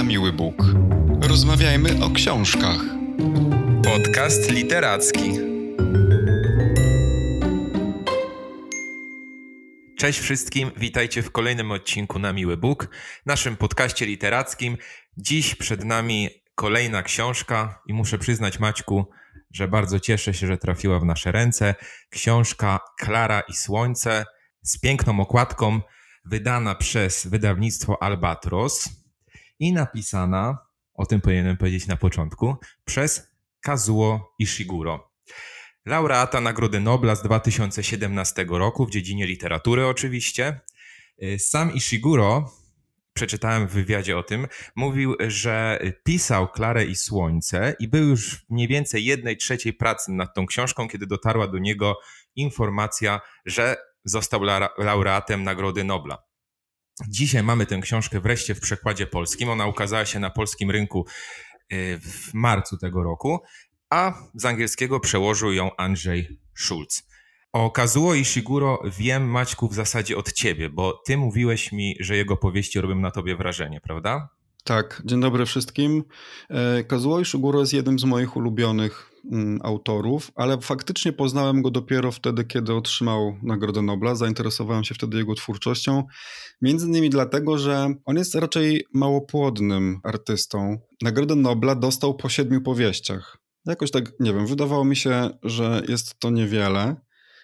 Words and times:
na 0.00 0.04
miły 0.04 0.32
Bóg. 0.32 0.54
Rozmawiajmy 1.20 2.04
o 2.04 2.10
książkach. 2.10 2.80
Podcast 3.84 4.50
literacki. 4.50 5.32
Cześć 9.98 10.18
wszystkim, 10.18 10.70
witajcie 10.76 11.22
w 11.22 11.30
kolejnym 11.30 11.72
odcinku 11.72 12.18
na 12.18 12.32
Miły 12.32 12.56
Bóg, 12.56 12.88
naszym 13.26 13.56
podcaście 13.56 14.06
literackim. 14.06 14.76
Dziś 15.16 15.54
przed 15.54 15.84
nami 15.84 16.28
kolejna 16.54 17.02
książka 17.02 17.82
i 17.86 17.92
muszę 17.92 18.18
przyznać 18.18 18.58
Maćku, 18.58 19.10
że 19.50 19.68
bardzo 19.68 20.00
cieszę 20.00 20.34
się, 20.34 20.46
że 20.46 20.58
trafiła 20.58 21.00
w 21.00 21.04
nasze 21.04 21.32
ręce. 21.32 21.74
Książka 22.10 22.80
Klara 22.98 23.40
i 23.40 23.52
Słońce 23.52 24.24
z 24.62 24.78
piękną 24.78 25.20
okładką, 25.20 25.80
wydana 26.24 26.74
przez 26.74 27.26
wydawnictwo 27.26 28.02
Albatros 28.02 28.99
i 29.60 29.72
napisana, 29.72 30.58
o 30.94 31.06
tym 31.06 31.20
powinienem 31.20 31.56
powiedzieć 31.56 31.86
na 31.86 31.96
początku, 31.96 32.56
przez 32.84 33.30
Kazuo 33.60 34.34
Ishiguro. 34.38 35.10
Laureata 35.86 36.40
Nagrody 36.40 36.80
Nobla 36.80 37.14
z 37.14 37.22
2017 37.22 38.46
roku 38.48 38.86
w 38.86 38.90
dziedzinie 38.90 39.26
literatury 39.26 39.86
oczywiście. 39.86 40.60
Sam 41.38 41.74
Ishiguro, 41.74 42.52
przeczytałem 43.12 43.68
w 43.68 43.72
wywiadzie 43.72 44.18
o 44.18 44.22
tym, 44.22 44.46
mówił, 44.76 45.16
że 45.26 45.78
pisał 46.04 46.48
Klarę 46.48 46.84
i 46.84 46.94
Słońce 46.94 47.76
i 47.78 47.88
był 47.88 48.08
już 48.08 48.44
mniej 48.50 48.68
więcej 48.68 49.04
jednej 49.04 49.36
trzeciej 49.36 49.72
pracy 49.72 50.12
nad 50.12 50.34
tą 50.34 50.46
książką, 50.46 50.88
kiedy 50.88 51.06
dotarła 51.06 51.46
do 51.46 51.58
niego 51.58 51.98
informacja, 52.36 53.20
że 53.46 53.76
został 54.04 54.42
laureatem 54.78 55.42
Nagrody 55.42 55.84
Nobla. 55.84 56.29
Dzisiaj 57.08 57.42
mamy 57.42 57.66
tę 57.66 57.78
książkę 57.78 58.20
wreszcie 58.20 58.54
w 58.54 58.60
przekładzie 58.60 59.06
polskim. 59.06 59.48
Ona 59.48 59.66
ukazała 59.66 60.04
się 60.04 60.18
na 60.18 60.30
polskim 60.30 60.70
rynku 60.70 61.06
y, 61.72 62.00
w 62.02 62.34
marcu 62.34 62.78
tego 62.78 63.02
roku, 63.02 63.38
a 63.90 64.14
z 64.34 64.44
angielskiego 64.44 65.00
przełożył 65.00 65.52
ją 65.52 65.76
Andrzej 65.76 66.40
Schulz. 66.54 67.10
O 67.52 67.70
Kazuo 67.70 68.14
Ishiguro 68.14 68.82
wiem, 68.98 69.30
Maćku, 69.30 69.68
w 69.68 69.74
zasadzie 69.74 70.16
od 70.16 70.32
ciebie, 70.32 70.70
bo 70.70 71.02
ty 71.06 71.16
mówiłeś 71.16 71.72
mi, 71.72 71.96
że 72.00 72.16
jego 72.16 72.36
powieści 72.36 72.80
robią 72.80 72.94
na 72.94 73.10
tobie 73.10 73.36
wrażenie, 73.36 73.80
prawda? 73.80 74.28
Tak, 74.64 75.02
dzień 75.04 75.20
dobry 75.20 75.46
wszystkim. 75.46 76.04
E, 76.50 76.84
Kazuo 76.84 77.20
Ishiguro 77.20 77.60
jest 77.60 77.72
jednym 77.72 77.98
z 77.98 78.04
moich 78.04 78.36
ulubionych 78.36 79.10
mm, 79.32 79.60
autorów, 79.62 80.30
ale 80.34 80.60
faktycznie 80.60 81.12
poznałem 81.12 81.62
go 81.62 81.70
dopiero 81.70 82.12
wtedy, 82.12 82.44
kiedy 82.44 82.74
otrzymał 82.74 83.36
Nagrodę 83.42 83.82
Nobla. 83.82 84.14
Zainteresowałem 84.14 84.84
się 84.84 84.94
wtedy 84.94 85.16
jego 85.16 85.34
twórczością, 85.34 86.04
między 86.62 86.86
innymi 86.86 87.10
dlatego, 87.10 87.58
że 87.58 87.94
on 88.04 88.16
jest 88.16 88.34
raczej 88.34 88.84
małopłodnym 88.94 90.00
artystą. 90.04 90.78
Nagrodę 91.02 91.36
Nobla 91.36 91.74
dostał 91.74 92.14
po 92.14 92.28
siedmiu 92.28 92.60
powieściach. 92.60 93.38
Jakoś 93.66 93.90
tak, 93.90 94.12
nie 94.20 94.34
wiem, 94.34 94.46
wydawało 94.46 94.84
mi 94.84 94.96
się, 94.96 95.30
że 95.42 95.82
jest 95.88 96.18
to 96.18 96.30
niewiele. 96.30 96.96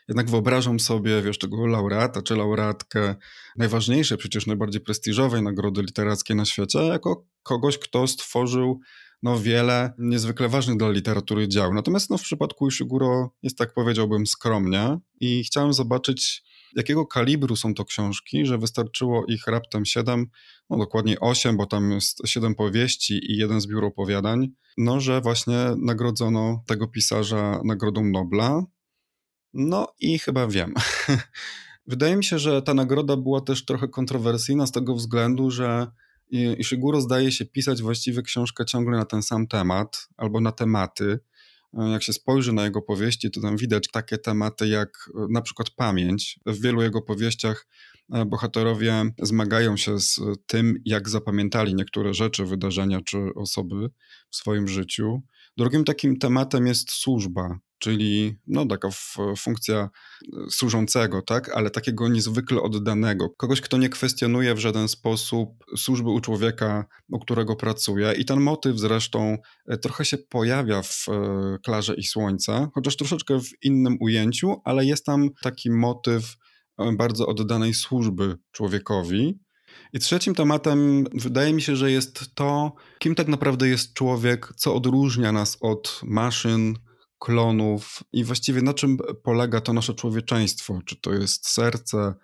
Jednak 0.09 0.31
wyobrażam 0.31 0.81
sobie, 0.81 1.23
wiesz, 1.23 1.39
tego 1.39 1.67
laureata 1.67 2.23
czy 2.23 2.37
laureatkę 2.37 3.15
najważniejszej, 3.57 4.19
przecież 4.19 4.47
najbardziej 4.47 4.81
prestiżowej 4.81 5.43
nagrody 5.43 5.83
literackiej 5.83 6.37
na 6.37 6.45
świecie, 6.45 6.79
jako 6.79 7.27
kogoś, 7.43 7.79
kto 7.79 8.07
stworzył 8.07 8.81
no, 9.23 9.39
wiele 9.39 9.93
niezwykle 9.99 10.49
ważnych 10.49 10.77
dla 10.77 10.91
literatury 10.91 11.49
dzieł. 11.49 11.75
Natomiast 11.75 12.11
no, 12.11 12.19
w 12.19 12.23
przypadku 12.23 12.69
Ishiguro 12.69 13.31
jest 13.43 13.59
tak 13.59 13.75
powiedziałbym 13.75 14.27
skromnie 14.27 14.99
i 15.21 15.45
chciałem 15.45 15.73
zobaczyć, 15.73 16.43
jakiego 16.77 17.07
kalibru 17.07 17.57
są 17.57 17.75
to 17.75 17.84
książki, 17.84 18.47
że 18.47 18.59
wystarczyło 18.59 19.25
ich 19.29 19.47
raptem 19.47 19.84
siedem, 19.84 20.27
no 20.71 20.79
dokładnie 20.79 21.21
osiem, 21.21 21.57
bo 21.57 21.67
tam 21.67 21.91
jest 21.91 22.23
siedem 22.27 22.55
powieści 22.55 23.33
i 23.33 23.37
jeden 23.37 23.61
zbiór 23.61 23.84
opowiadań, 23.84 24.49
no 24.79 25.01
że 25.01 25.21
właśnie 25.21 25.59
nagrodzono 25.79 26.62
tego 26.67 26.89
pisarza 26.89 27.61
Nagrodą 27.65 28.05
Nobla. 28.05 28.62
No 29.59 29.94
i 30.00 30.19
chyba 30.19 30.47
wiem. 30.47 30.75
Wydaje 31.87 32.17
mi 32.17 32.25
się, 32.25 32.39
że 32.39 32.62
ta 32.62 32.75
nagroda 32.75 33.17
była 33.17 33.41
też 33.41 33.65
trochę 33.65 33.89
kontrowersyjna 33.89 34.67
z 34.67 34.72
tego 34.72 34.94
względu, 34.94 35.50
że 35.50 35.87
Ishiguro 36.31 37.00
zdaje 37.00 37.33
się 37.33 37.44
pisać 37.44 37.83
właściwie 37.83 38.22
książkę 38.22 38.65
ciągle 38.65 38.97
na 38.97 39.05
ten 39.05 39.22
sam 39.22 39.47
temat 39.47 40.09
albo 40.16 40.41
na 40.41 40.53
tematy. 40.53 41.19
Jak 41.72 42.03
się 42.03 42.12
spojrzy 42.12 42.53
na 42.53 42.65
jego 42.65 42.83
powieści, 42.83 43.31
to 43.31 43.41
tam 43.41 43.56
widać 43.56 43.89
takie 43.93 44.19
tematy 44.19 44.69
jak 44.69 45.11
na 45.31 45.43
przykład 45.43 45.71
pamięć. 45.71 46.41
W 46.47 46.61
wielu 46.61 46.83
jego 46.83 47.03
powieściach 47.03 47.66
e, 48.12 48.25
bohaterowie 48.25 49.05
zmagają 49.22 49.77
się 49.77 49.99
z 49.99 50.21
tym, 50.47 50.75
jak 50.84 51.09
zapamiętali 51.09 51.75
niektóre 51.75 52.15
rzeczy, 52.15 52.45
wydarzenia 52.45 53.00
czy 53.00 53.19
osoby 53.34 53.91
w 54.31 54.37
swoim 54.37 54.69
życiu. 54.69 55.22
Drugim 55.56 55.84
takim 55.84 56.19
tematem 56.19 56.66
jest 56.66 56.91
służba, 56.91 57.59
czyli 57.78 58.38
no, 58.47 58.66
taka 58.66 58.88
funkcja 59.38 59.76
e, 59.76 60.50
służącego, 60.50 61.22
tak, 61.22 61.48
ale 61.56 61.70
takiego 61.70 62.09
niezwykle 62.09 62.62
oddanego, 62.62 63.31
kogoś, 63.31 63.60
kto 63.60 63.78
nie 63.78 63.88
kwestionuje 63.88 64.54
w 64.54 64.59
żaden 64.59 64.88
sposób 64.88 65.64
służby 65.76 66.10
u 66.10 66.20
człowieka, 66.20 66.84
u 67.09 67.19
którego 67.19 67.56
pracuje. 67.56 68.12
I 68.12 68.25
ten 68.25 68.41
motyw 68.41 68.78
zresztą 68.78 69.38
e, 69.66 69.78
trochę 69.78 70.04
się 70.04 70.19
pojawia 70.19 70.82
w 70.82 71.09
e, 71.09 71.59
Klarze 71.65 71.94
i 71.94 72.04
Słońce, 72.04 72.69
chociaż 72.75 72.97
troszeczkę 72.97 73.41
w 73.41 73.65
innym 73.65 73.97
ujęciu, 74.00 74.60
ale 74.65 74.84
jest 74.84 75.06
tam 75.06 75.28
taki 75.42 75.70
motyw 75.70 76.36
bardzo 76.97 77.26
oddanej 77.26 77.75
służby 77.75 78.36
człowiekowi. 78.53 79.38
I 79.92 79.98
trzecim 79.98 80.34
tematem 80.34 81.04
wydaje 81.15 81.53
mi 81.53 81.62
się, 81.62 81.76
że 81.76 81.91
jest 81.91 82.34
to, 82.34 82.72
kim 82.98 83.15
tak 83.15 83.28
naprawdę 83.28 83.69
jest 83.69 83.94
człowiek, 83.94 84.53
co 84.56 84.75
odróżnia 84.75 85.32
nas 85.32 85.59
od 85.60 86.00
maszyn, 86.04 86.75
klonów 87.26 88.03
i 88.12 88.25
właściwie 88.25 88.62
na 88.62 88.75
czym 88.75 88.98
polega 89.22 89.60
to 89.60 89.72
nasze 89.72 89.94
człowieczeństwo? 89.94 90.81
Czy 90.84 91.00
to 91.00 91.12
jest 91.12 91.48
serce, 91.48 92.14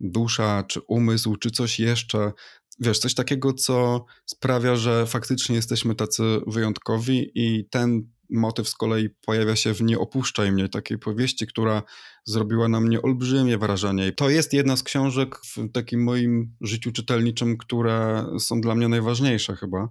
dusza, 0.00 0.64
czy 0.68 0.80
umysł, 0.88 1.36
czy 1.36 1.50
coś 1.50 1.80
jeszcze? 1.80 2.32
Wiesz, 2.80 2.98
coś 2.98 3.14
takiego, 3.14 3.52
co 3.52 4.04
sprawia, 4.26 4.76
że 4.76 5.06
faktycznie 5.06 5.56
jesteśmy 5.56 5.94
tacy 5.94 6.22
wyjątkowi 6.46 7.30
i 7.34 7.68
ten 7.70 8.08
motyw 8.30 8.68
z 8.68 8.74
kolei 8.74 9.08
pojawia 9.26 9.56
się 9.56 9.74
w 9.74 9.82
Nie 9.82 9.98
opuszczaj 9.98 10.52
mnie, 10.52 10.68
takiej 10.68 10.98
powieści, 10.98 11.46
która 11.46 11.82
zrobiła 12.24 12.68
na 12.68 12.80
mnie 12.80 13.02
olbrzymie 13.02 13.58
wrażenie. 13.58 14.12
To 14.12 14.30
jest 14.30 14.52
jedna 14.52 14.76
z 14.76 14.82
książek 14.82 15.36
w 15.36 15.72
takim 15.72 16.04
moim 16.04 16.56
życiu 16.60 16.92
czytelniczym, 16.92 17.56
które 17.58 18.26
są 18.38 18.60
dla 18.60 18.74
mnie 18.74 18.88
najważniejsze 18.88 19.56
chyba. 19.56 19.88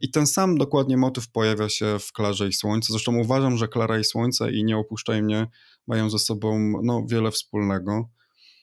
I 0.00 0.10
ten 0.10 0.26
sam 0.26 0.58
dokładnie 0.58 0.96
motyw 0.96 1.30
pojawia 1.30 1.68
się 1.68 1.98
w 1.98 2.12
Klarze 2.12 2.48
i 2.48 2.52
Słońce. 2.52 2.92
Zresztą 2.92 3.18
uważam, 3.18 3.56
że 3.56 3.68
Klara 3.68 3.98
i 3.98 4.04
Słońce 4.04 4.52
i 4.52 4.64
Nie 4.64 4.76
opuszczaj 4.76 5.22
mnie 5.22 5.46
mają 5.86 6.10
ze 6.10 6.18
sobą 6.18 6.72
no, 6.82 7.06
wiele 7.08 7.30
wspólnego. 7.30 8.08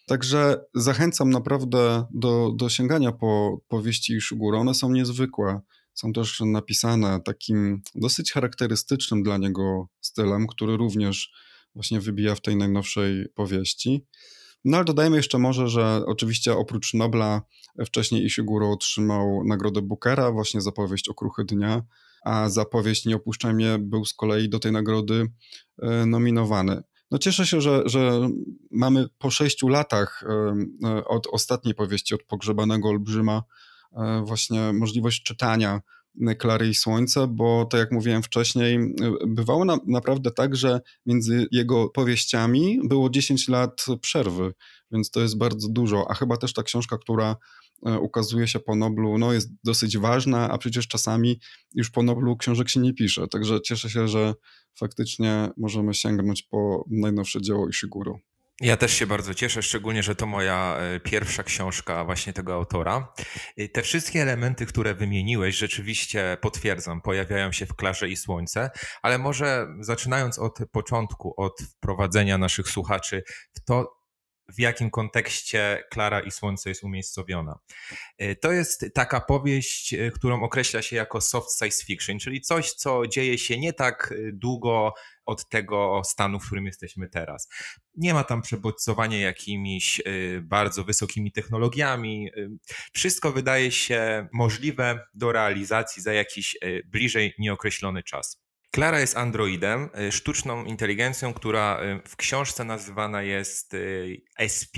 Także 0.08 0.66
zachęcam 0.76 1.30
naprawdę 1.30 2.06
do, 2.12 2.52
do 2.56 2.70
sięgania 2.70 3.12
po 3.12 3.60
powieści 3.68 4.14
Ishiguro. 4.14 4.60
One 4.60 4.74
są 4.74 4.92
niezwykłe. 4.92 5.62
Są 5.94 6.14
też 6.14 6.40
napisane 6.40 7.22
takim 7.22 7.82
dosyć 7.96 8.32
charakterystycznym 8.32 9.24
dla 9.24 9.38
niego 9.38 9.88
stylem, 10.02 10.48
który 10.48 10.78
również 10.78 11.32
właśnie 11.76 12.00
wybija 12.00 12.36
w 12.36 12.42
tej 12.42 12.56
najnowszej 12.56 13.26
powieści. 13.36 14.06
No 14.66 14.78
ale 14.78 14.86
dodajmy 14.86 15.18
jeszcze 15.18 15.38
może, 15.38 15.68
że 15.68 16.02
oczywiście 16.06 16.54
oprócz 16.54 16.94
Nobla 16.94 17.42
wcześniej 17.86 18.26
Ishiguro 18.26 18.72
otrzymał 18.72 19.44
nagrodę 19.46 19.82
Bookera 19.82 20.32
właśnie 20.32 20.62
za 20.62 20.72
powieść 20.72 21.10
Okruchy 21.10 21.46
Dnia, 21.46 21.82
a 22.24 22.50
za 22.50 22.66
powieść 22.66 23.06
Nie 23.06 23.16
opuszczaj 23.16 23.54
mnie 23.54 23.78
był 23.80 24.06
z 24.06 24.14
kolei 24.14 24.50
do 24.50 24.60
tej 24.60 24.72
nagrody 24.72 25.32
e, 25.82 26.06
nominowany. 26.06 26.84
No 27.12 27.18
cieszę 27.18 27.48
się, 27.48 27.62
że, 27.62 27.82
że 27.86 28.30
mamy 28.72 29.06
po 29.18 29.30
sześciu 29.32 29.68
latach 29.68 30.24
e, 30.24 30.56
e, 30.88 31.06
od 31.06 31.28
ostatniej 31.28 31.76
powieści, 31.76 32.16
od 32.16 32.24
Pogrzebanego 32.24 32.90
Olbrzyma, 32.90 33.44
właśnie 34.24 34.74
możliwość 34.74 35.24
czytania 35.24 35.82
Klary 36.38 36.70
i 36.70 36.76
Słońce, 36.76 37.28
bo 37.28 37.66
tak 37.66 37.80
jak 37.80 37.92
mówiłem 37.92 38.24
wcześniej, 38.24 38.80
bywało 39.28 39.66
na, 39.66 39.78
naprawdę 39.88 40.32
tak, 40.32 40.56
że 40.56 40.82
między 41.06 41.48
jego 41.52 41.90
powieściami 41.90 42.80
było 42.84 43.10
10 43.10 43.48
lat 43.48 43.86
przerwy, 44.02 44.54
więc 44.92 45.12
to 45.12 45.22
jest 45.22 45.38
bardzo 45.38 45.70
dużo, 45.70 46.12
a 46.12 46.14
chyba 46.14 46.38
też 46.38 46.54
ta 46.54 46.64
książka, 46.64 46.98
która 46.98 47.36
e, 47.86 48.00
ukazuje 48.00 48.48
się 48.48 48.60
po 48.60 48.76
Noblu, 48.76 49.18
no 49.18 49.34
jest 49.34 49.50
dosyć 49.64 49.98
ważna, 49.98 50.50
a 50.50 50.58
przecież 50.58 50.88
czasami 50.88 51.40
już 51.74 51.90
po 51.90 52.04
Noblu 52.04 52.38
książek 52.38 52.70
się 52.70 52.80
nie 52.80 52.94
pisze, 52.94 53.28
także 53.28 53.62
cieszę 53.62 53.90
się, 53.90 54.08
że 54.08 54.34
faktycznie 54.80 55.50
możemy 55.58 55.94
sięgnąć 55.94 56.44
po 56.44 56.86
najnowsze 56.90 57.42
dzieło 57.42 57.70
Ishiguro. 57.70 58.20
Ja 58.62 58.78
też 58.78 58.94
się 58.94 59.08
bardzo 59.08 59.34
cieszę, 59.34 59.64
szczególnie, 59.64 60.04
że 60.04 60.16
to 60.16 60.26
moja 60.26 60.78
e, 60.78 61.00
pierwsza 61.00 61.44
książka 61.44 62.06
właśnie 62.06 62.34
tego 62.34 62.54
autora. 62.54 63.14
Te 63.74 63.82
wszystkie 63.82 64.22
elementy, 64.22 64.66
które 64.66 64.96
wymieniłeś, 64.96 65.58
rzeczywiście 65.58 66.38
potwierdzam, 66.42 67.02
pojawiają 67.02 67.52
się 67.52 67.66
w 67.66 67.76
Klarze 67.76 68.10
i 68.10 68.16
Słońce, 68.16 68.70
ale 69.02 69.18
może 69.18 69.68
zaczynając 69.80 70.40
od 70.40 70.60
początku, 70.72 71.34
od 71.38 71.62
wprowadzenia 71.62 72.38
naszych 72.38 72.70
słuchaczy 72.70 73.24
w 73.54 73.66
to, 73.66 74.05
w 74.50 74.60
jakim 74.60 74.90
kontekście 74.90 75.84
Klara 75.90 76.20
i 76.20 76.32
Słońce 76.32 76.70
jest 76.70 76.84
umiejscowiona. 76.84 77.60
E, 78.18 78.36
to 78.36 78.52
jest 78.52 78.86
taka 78.94 79.22
powieść, 79.22 79.94
e, 79.94 80.12
którą 80.12 80.44
określa 80.44 80.82
się 80.82 80.96
jako 80.96 81.22
soft 81.22 81.58
science 81.58 81.86
fiction, 81.86 82.20
czyli 82.20 82.42
coś, 82.42 82.72
co 82.72 83.08
dzieje 83.08 83.38
się 83.38 83.60
nie 83.60 83.74
tak 83.74 84.12
e, 84.12 84.32
długo 84.34 84.94
od 85.26 85.50
tego 85.50 86.02
stanu, 86.06 86.40
w 86.40 86.46
którym 86.46 86.66
jesteśmy 86.66 87.10
teraz. 87.10 87.48
Nie 87.96 88.14
ma 88.14 88.24
tam 88.24 88.42
przebodźcowania 88.42 89.20
jakimiś 89.20 90.02
bardzo 90.42 90.84
wysokimi 90.84 91.32
technologiami. 91.32 92.30
Wszystko 92.94 93.32
wydaje 93.32 93.72
się 93.72 94.28
możliwe 94.34 95.00
do 95.14 95.32
realizacji 95.32 96.02
za 96.02 96.14
jakiś 96.14 96.58
bliżej 96.86 97.34
nieokreślony 97.40 98.04
czas. 98.04 98.45
Klara 98.76 99.00
jest 99.00 99.18
androidem, 99.18 99.90
y, 100.00 100.12
sztuczną 100.12 100.64
inteligencją, 100.64 101.34
która 101.34 101.80
y, 101.84 102.10
w 102.10 102.16
książce 102.16 102.64
nazywana 102.64 103.22
jest 103.22 103.74
y, 103.74 104.22
SP. 104.56 104.76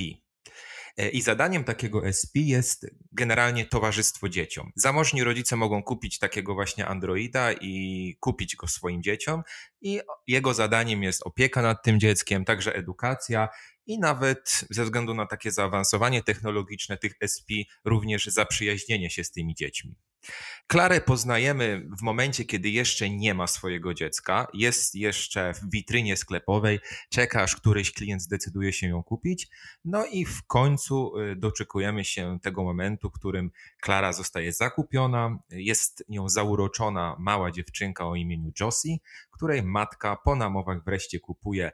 I 1.13 1.21
zadaniem 1.21 1.63
takiego 1.63 2.07
SP 2.19 2.35
jest 2.39 2.87
generalnie 3.11 3.65
towarzystwo 3.65 4.29
dzieciom. 4.29 4.71
Zamożni 4.75 5.23
rodzice 5.23 5.55
mogą 5.55 5.83
kupić 5.83 6.19
takiego 6.19 6.53
właśnie 6.53 6.85
androida 6.85 7.53
i 7.53 8.15
kupić 8.19 8.55
go 8.55 8.67
swoim 8.67 9.03
dzieciom, 9.03 9.43
i 9.81 9.99
jego 10.27 10.53
zadaniem 10.53 11.03
jest 11.03 11.21
opieka 11.25 11.61
nad 11.61 11.83
tym 11.83 11.99
dzieckiem, 11.99 12.45
także 12.45 12.75
edukacja 12.75 13.49
i 13.85 13.99
nawet 13.99 14.65
ze 14.69 14.83
względu 14.83 15.13
na 15.13 15.25
takie 15.25 15.51
zaawansowanie 15.51 16.23
technologiczne 16.23 16.97
tych 16.97 17.13
SP, 17.33 17.49
również 17.85 18.25
zaprzyjaźnienie 18.25 19.09
się 19.09 19.23
z 19.23 19.31
tymi 19.31 19.55
dziećmi. 19.55 19.95
Klarę 20.67 21.01
poznajemy 21.01 21.87
w 21.99 22.01
momencie, 22.01 22.45
kiedy 22.45 22.69
jeszcze 22.69 23.09
nie 23.09 23.33
ma 23.33 23.47
swojego 23.47 23.93
dziecka, 23.93 24.47
jest 24.53 24.95
jeszcze 24.95 25.53
w 25.53 25.69
witrynie 25.71 26.17
sklepowej, 26.17 26.79
czeka 27.09 27.41
aż 27.41 27.55
któryś 27.55 27.91
klient 27.91 28.21
zdecyduje 28.21 28.73
się 28.73 28.87
ją 28.87 29.03
kupić, 29.03 29.47
no 29.85 30.05
i 30.05 30.25
w 30.25 30.43
końcu 30.47 31.17
y, 31.17 31.35
doczekujemy 31.35 32.05
się 32.05 32.39
tego 32.41 32.63
momentu, 32.63 33.09
w 33.09 33.13
którym 33.13 33.51
Klara 33.81 34.13
zostaje 34.13 34.53
zakupiona, 34.53 35.39
jest 35.49 36.03
nią 36.09 36.29
zauroczona 36.29 37.15
mała 37.19 37.51
dziewczynka 37.51 38.07
o 38.07 38.15
imieniu 38.15 38.51
Josie, 38.59 38.97
której 39.31 39.63
matka 39.63 40.15
po 40.15 40.35
namowach 40.35 40.83
wreszcie 40.83 41.19
kupuje 41.19 41.71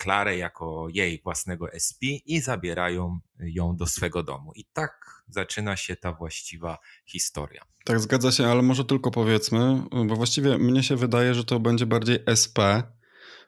Klarę 0.00 0.36
jako 0.36 0.86
jej 0.92 1.20
własnego 1.24 1.72
SP 1.86 2.02
i 2.26 2.40
zabierają 2.40 3.20
ją 3.40 3.76
do 3.76 3.86
swego 3.86 4.22
domu. 4.22 4.52
I 4.54 4.64
tak 4.72 5.22
zaczyna 5.28 5.76
się 5.76 5.96
ta 5.96 6.12
właściwa 6.12 6.78
historia. 7.06 7.62
Tak, 7.84 8.00
zgadza 8.00 8.32
się, 8.32 8.46
ale 8.46 8.62
może 8.62 8.84
tylko 8.84 9.10
powiedzmy, 9.10 9.82
bo 10.06 10.16
właściwie 10.16 10.58
mnie 10.58 10.82
się 10.82 10.96
wydaje, 10.96 11.34
że 11.34 11.44
to 11.44 11.60
będzie 11.60 11.86
bardziej 11.86 12.18
SP, 12.42 12.58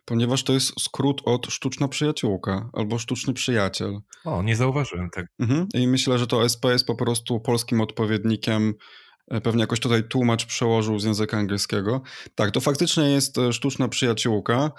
ponieważ 0.05 0.45
to 0.45 0.53
jest 0.53 0.81
skrót 0.81 1.23
od 1.25 1.47
sztuczna 1.47 1.89
przyjaciółka 1.89 2.71
albo 2.73 2.99
sztuczny 2.99 3.35
przyjaciel. 3.35 4.01
O, 4.25 4.43
nie 4.43 4.57
zauważyłem 4.57 5.11
tego. 5.11 5.29
Mhm. 5.39 5.69
I 5.75 5.89
myślę, 5.89 6.19
że 6.19 6.27
to 6.27 6.45
SP 6.53 6.65
jest 6.73 6.87
po 6.87 6.95
prostu 6.95 7.41
polskim 7.41 7.81
odpowiednikiem 7.81 8.75
pewnie 9.43 9.61
jakoś 9.61 9.81
tutaj 9.81 10.09
tłumacz 10.09 10.47
przełożył 10.47 10.99
z 10.99 11.05
języka 11.05 11.39
angielskiego. 11.39 12.03
Tak, 12.35 12.51
to 12.51 12.61
faktycznie 12.61 13.05
jest 13.05 13.39
e, 13.39 13.53
sztuczna 13.53 13.89
przyjaciółka 13.89 14.71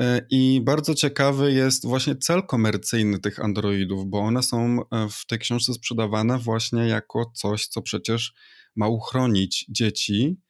e, 0.00 0.26
i 0.30 0.60
bardzo 0.64 0.94
ciekawy 0.94 1.52
jest 1.52 1.86
właśnie 1.86 2.16
cel 2.16 2.42
komercyjny 2.42 3.18
tych 3.18 3.40
androidów, 3.40 4.06
bo 4.06 4.18
one 4.18 4.42
są 4.42 4.78
w 5.10 5.26
tej 5.26 5.38
książce 5.38 5.74
sprzedawane 5.74 6.38
właśnie 6.38 6.88
jako 6.88 7.32
coś, 7.34 7.66
co 7.66 7.82
przecież 7.82 8.34
ma 8.76 8.88
uchronić 8.88 9.66
dzieci 9.68 10.36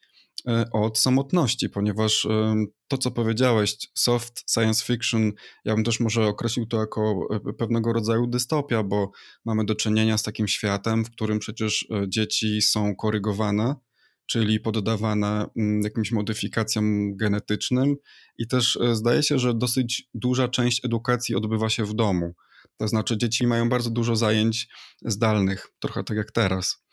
od 0.71 0.99
samotności, 0.99 1.69
ponieważ 1.69 2.27
to, 2.91 2.97
co 2.97 3.11
powiedziałeś, 3.11 3.77
soft 3.93 4.51
science 4.51 4.85
fiction, 4.85 5.31
ja 5.65 5.75
bym 5.75 5.83
też 5.83 5.99
może 5.99 6.27
określił 6.27 6.65
to 6.65 6.79
jako 6.79 7.27
e, 7.49 7.53
pewnego 7.53 7.93
rodzaju 7.93 8.27
dystopia, 8.27 8.83
bo 8.83 9.11
mamy 9.45 9.65
do 9.65 9.75
czynienia 9.75 10.17
z 10.17 10.23
takim 10.23 10.47
światem, 10.47 11.05
w 11.05 11.11
którym 11.11 11.39
przecież 11.39 11.87
e, 11.91 12.09
dzieci 12.09 12.61
są 12.61 12.95
korygowane, 12.95 13.75
czyli 14.25 14.59
poddawane 14.59 15.45
mm, 15.57 15.81
jakimś 15.81 16.11
modyfikacjom 16.11 17.15
genetycznym 17.17 17.95
i 18.37 18.47
też 18.47 18.79
zdaje 18.93 19.23
się, 19.23 19.39
że 19.39 19.53
dosyć 19.53 20.09
duża 20.13 20.47
część 20.47 20.85
edukacji 20.85 21.35
odbywa 21.35 21.69
się 21.69 21.85
w 21.85 21.93
domu. 21.93 22.33
To 22.81 22.87
znaczy, 22.87 23.17
dzieci 23.17 23.47
mają 23.47 23.69
bardzo 23.69 23.89
dużo 23.89 24.15
zajęć 24.15 24.67
zdalnych, 25.01 25.67
trochę 25.79 26.03
tak 26.03 26.17
jak 26.17 26.31
teraz. 26.31 26.83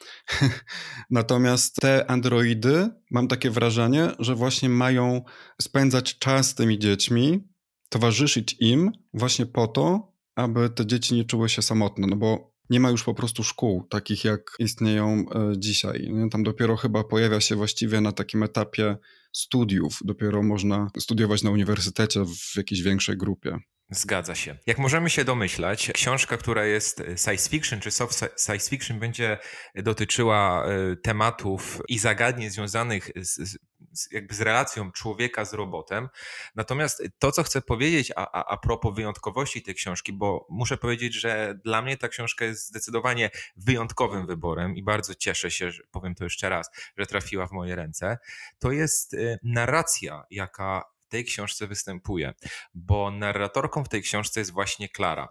Natomiast 1.11 1.77
te 1.77 2.11
androidy, 2.11 2.91
mam 3.11 3.29
takie 3.29 3.51
wrażenie, 3.51 4.09
że 4.19 4.35
właśnie 4.35 4.69
mają 4.69 5.23
spędzać 5.63 6.19
czas 6.19 6.49
z 6.49 6.55
tymi 6.55 6.79
dziećmi, 6.79 7.49
towarzyszyć 7.89 8.57
im 8.61 8.93
właśnie 9.15 9.47
po 9.47 9.67
to, 9.67 10.13
aby 10.35 10.71
te 10.71 10.87
dzieci 10.87 11.15
nie 11.15 11.25
czuły 11.25 11.49
się 11.49 11.63
samotne, 11.63 12.07
no 12.07 12.17
bo 12.17 12.55
nie 12.71 12.81
ma 12.81 12.91
już 12.91 13.05
po 13.05 13.15
prostu 13.15 13.45
szkół 13.45 13.87
takich, 13.91 14.25
jak 14.25 14.51
istnieją 14.59 15.25
e, 15.35 15.53
dzisiaj. 15.59 16.11
Tam 16.31 16.43
dopiero 16.43 16.77
chyba 16.77 17.05
pojawia 17.05 17.41
się 17.41 17.57
właściwie 17.57 18.01
na 18.01 18.13
takim 18.13 18.43
etapie 18.43 18.97
studiów. 19.33 19.99
Dopiero 20.05 20.43
można 20.43 20.91
studiować 20.99 21.43
na 21.43 21.51
uniwersytecie 21.51 22.25
w 22.25 22.57
jakiejś 22.57 22.83
większej 22.83 23.17
grupie. 23.17 23.59
Zgadza 23.91 24.35
się. 24.35 24.57
Jak 24.67 24.79
możemy 24.79 25.11
się 25.11 25.25
domyślać, 25.25 25.91
książka, 25.95 26.37
która 26.37 26.65
jest 26.65 27.03
science 27.25 27.51
fiction 27.51 27.81
czy 27.81 27.91
soft 27.91 28.25
science 28.47 28.71
fiction, 28.71 28.99
będzie 28.99 29.39
dotyczyła 29.75 30.67
e, 30.67 30.97
tematów 30.97 31.83
i 31.89 31.99
zagadnień 31.99 32.51
związanych 32.51 33.11
z, 33.17 33.59
z, 33.93 34.13
jakby 34.13 34.35
z 34.35 34.41
relacją 34.41 34.93
człowieka 34.93 35.45
z 35.45 35.55
robotem. 35.55 36.09
Natomiast 36.55 37.03
to, 37.19 37.33
co 37.33 37.43
chcę 37.43 37.63
powiedzieć 37.63 38.13
a, 38.17 38.33
a, 38.33 38.45
a 38.45 38.57
propos 38.57 38.95
wyjątkowości 38.95 39.63
tej 39.63 39.75
książki, 39.75 40.13
bo 40.13 40.47
muszę 40.51 40.77
powiedzieć, 40.77 41.15
że 41.15 41.59
dla 41.65 41.83
mnie 41.83 41.97
ta 41.97 42.09
książka 42.09 42.45
jest 42.45 42.67
zdecydowanie 42.69 43.31
wyjątkowym 43.57 44.27
wyborem 44.27 44.77
i 44.77 44.83
bardzo 44.83 45.15
cieszę 45.15 45.51
się, 45.51 45.71
że, 45.71 45.83
powiem 45.91 46.15
to 46.15 46.25
jeszcze 46.25 46.49
raz, 46.49 46.71
że 46.99 47.07
trafiła 47.07 47.47
w 47.47 47.53
moje 47.53 47.77
ręce, 47.77 48.19
to 48.59 48.73
jest 48.73 49.15
e, 49.15 49.39
narracja, 49.43 50.25
jaka 50.31 50.98
tej 51.09 51.25
książce 51.25 51.67
występuje, 51.67 52.35
bo 52.75 53.11
narratorką 53.11 53.85
w 53.85 53.89
tej 53.89 54.03
książce 54.03 54.41
jest 54.41 54.53
właśnie 54.53 54.89
Klara. 54.89 55.29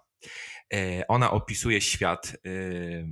E, 0.73 1.07
ona 1.07 1.31
opisuje 1.31 1.81
świat 1.81 2.27
e, 2.27 2.49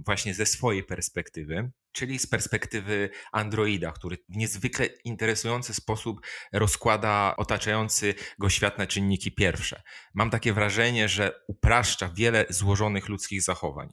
właśnie 0.06 0.34
ze 0.34 0.46
swojej 0.46 0.84
perspektywy, 0.84 1.72
czyli 1.92 2.20
z 2.20 2.28
perspektywy 2.28 3.10
androida, 3.32 3.92
który 3.92 4.18
w 4.30 4.38
niezwykle 4.38 4.86
interesujący 4.86 5.74
sposób 5.74 6.22
rozkłada 6.54 7.34
otaczający 7.38 8.14
go 8.40 8.50
świat 8.50 8.78
na 8.78 8.88
czynniki 8.88 9.32
pierwsze. 9.32 9.82
Mam 10.14 10.30
takie 10.30 10.54
wrażenie, 10.54 11.10
że 11.10 11.32
upraszcza 11.48 12.10
wiele 12.10 12.46
złożonych 12.50 13.10
ludzkich 13.10 13.42
zachowań. 13.42 13.90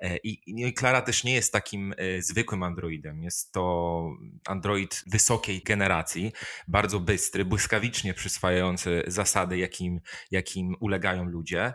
E, 0.00 0.16
I, 0.16 0.42
I 0.46 0.74
Klara 0.74 1.02
też 1.02 1.24
nie 1.24 1.34
jest 1.34 1.52
takim 1.52 1.94
zwykłym 2.18 2.62
Androidem. 2.62 3.22
Jest 3.22 3.52
to 3.52 4.04
Android 4.46 5.04
wysokiej 5.06 5.62
generacji, 5.62 6.32
bardzo 6.68 7.00
bystry, 7.00 7.44
błyskawicznie 7.44 8.14
przyswajający 8.14 9.02
zasady, 9.06 9.58
jakim, 9.58 10.00
jakim 10.30 10.76
ulegają 10.80 11.24
ludzie, 11.24 11.74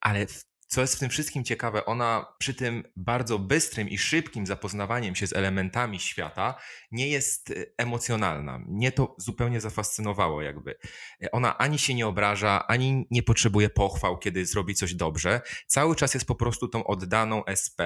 ale 0.00 0.26
co 0.74 0.80
jest 0.80 0.96
w 0.96 0.98
tym 0.98 1.10
wszystkim 1.10 1.44
ciekawe, 1.44 1.84
ona 1.84 2.26
przy 2.38 2.54
tym 2.54 2.84
bardzo 2.96 3.38
bystrym 3.38 3.88
i 3.88 3.98
szybkim 3.98 4.46
zapoznawaniem 4.46 5.14
się 5.14 5.26
z 5.26 5.32
elementami 5.32 6.00
świata 6.00 6.54
nie 6.92 7.08
jest 7.08 7.50
e, 7.50 7.54
emocjonalna. 7.78 8.58
Mnie 8.58 8.92
to 8.92 9.14
zupełnie 9.18 9.60
zafascynowało, 9.60 10.42
jakby. 10.42 10.74
E, 11.22 11.30
ona 11.30 11.58
ani 11.58 11.78
się 11.78 11.94
nie 11.94 12.06
obraża, 12.06 12.66
ani 12.66 13.06
nie 13.10 13.22
potrzebuje 13.22 13.70
pochwał, 13.70 14.18
kiedy 14.18 14.46
zrobi 14.46 14.74
coś 14.74 14.94
dobrze. 14.94 15.40
Cały 15.66 15.96
czas 15.96 16.14
jest 16.14 16.26
po 16.26 16.34
prostu 16.34 16.68
tą 16.68 16.84
oddaną 16.84 17.44
SP, 17.62 17.78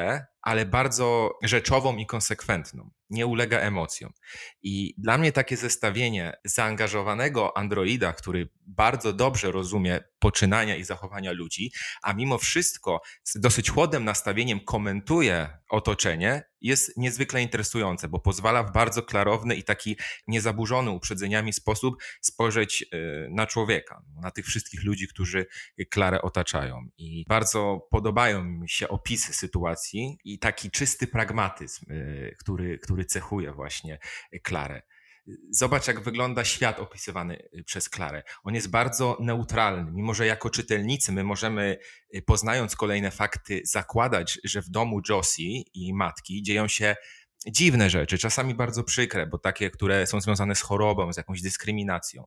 ale 0.42 0.66
bardzo 0.66 1.38
rzeczową 1.42 1.97
i 1.97 2.07
konsekwentną. 2.07 2.90
Nie 3.11 3.26
ulega 3.26 3.59
emocjom. 3.59 4.12
I 4.62 4.95
dla 4.99 5.18
mnie 5.18 5.33
takie 5.33 5.57
zestawienie 5.57 6.33
zaangażowanego 6.45 7.57
androida, 7.57 8.12
który 8.12 8.49
bardzo 8.68 9.12
dobrze 9.12 9.52
rozumie 9.52 10.00
poczynania 10.18 10.76
i 10.76 10.84
zachowania 10.84 11.32
ludzi, 11.32 11.72
a 12.02 12.12
mimo 12.12 12.38
wszystko 12.38 13.00
z 13.25 13.40
dosyć 13.40 13.70
chłodnym 13.70 14.04
nastawieniem 14.04 14.60
komentuje 14.60 15.58
otoczenie, 15.68 16.42
jest 16.60 16.96
niezwykle 16.96 17.42
interesujące, 17.42 18.08
bo 18.08 18.18
pozwala 18.18 18.62
w 18.62 18.72
bardzo 18.72 19.02
klarowny 19.02 19.54
i 19.54 19.64
taki 19.64 19.96
niezaburzony 20.26 20.90
uprzedzeniami 20.90 21.52
sposób 21.52 21.94
spojrzeć 22.20 22.82
e, 22.92 22.96
na 23.30 23.46
człowieka, 23.46 24.02
na 24.22 24.30
tych 24.30 24.46
wszystkich 24.46 24.84
ludzi, 24.84 25.08
którzy 25.08 25.46
Klarę 25.90 26.22
otaczają. 26.22 26.88
I 26.98 27.25
bardzo 27.28 27.88
podobają 27.90 28.44
mi 28.44 28.68
się 28.68 28.88
opisy 28.88 29.32
sytuacji 29.32 30.18
i 30.25 30.38
taki 30.38 30.70
czysty 30.70 31.06
pragmatyzm, 31.06 31.84
e, 31.90 32.34
który, 32.34 32.78
który 32.78 33.04
cechuje 33.04 33.52
właśnie 33.52 33.98
Klarę. 34.42 34.82
Zobacz, 35.50 35.88
jak 35.88 36.00
wygląda 36.00 36.44
świat 36.44 36.80
opisywany 36.80 37.49
y, 37.58 37.64
przez 37.64 37.88
Klarę. 37.88 38.23
On 38.44 38.54
jest 38.54 38.70
bardzo 38.70 39.16
neutralny, 39.20 39.92
mimo 39.92 40.14
że 40.14 40.26
jako 40.26 40.50
czytelnicy 40.50 41.12
my 41.12 41.25
możemy, 41.25 41.78
y, 42.14 42.23
poznając 42.23 42.76
kolejne 42.76 43.11
fakty, 43.11 43.61
zakładać, 43.64 44.40
że 44.44 44.62
w 44.62 44.68
domu 44.68 45.00
Josie 45.08 45.62
i 45.75 45.94
matki 45.94 46.42
dzieją 46.42 46.68
się 46.68 46.97
dziwne 47.47 47.90
rzeczy, 47.90 48.18
czasami 48.18 48.54
bardzo 48.54 48.85
przykre, 48.85 49.26
bo 49.26 49.38
takie, 49.38 49.70
które 49.70 50.06
są 50.06 50.20
związane 50.20 50.54
z 50.54 50.61
chorobą, 50.61 51.12
z 51.12 51.16
jakąś 51.16 51.42
dyskryminacją. 51.42 52.25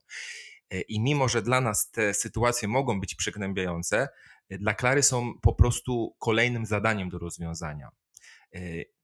Y, 0.73 0.81
I 0.81 0.99
mimo, 0.99 1.27
że 1.27 1.41
dla 1.41 1.61
nas 1.61 1.91
te 1.91 2.13
sytuacje 2.13 2.67
mogą 2.67 2.99
być 2.99 3.15
przygnębiające, 3.15 4.09
dla 4.49 4.73
Klary 4.73 5.03
są 5.03 5.33
po 5.41 5.53
prostu 5.53 6.15
kolejnym 6.19 6.65
zadaniem 6.65 7.09
do 7.09 7.19
rozwiązania. 7.19 7.89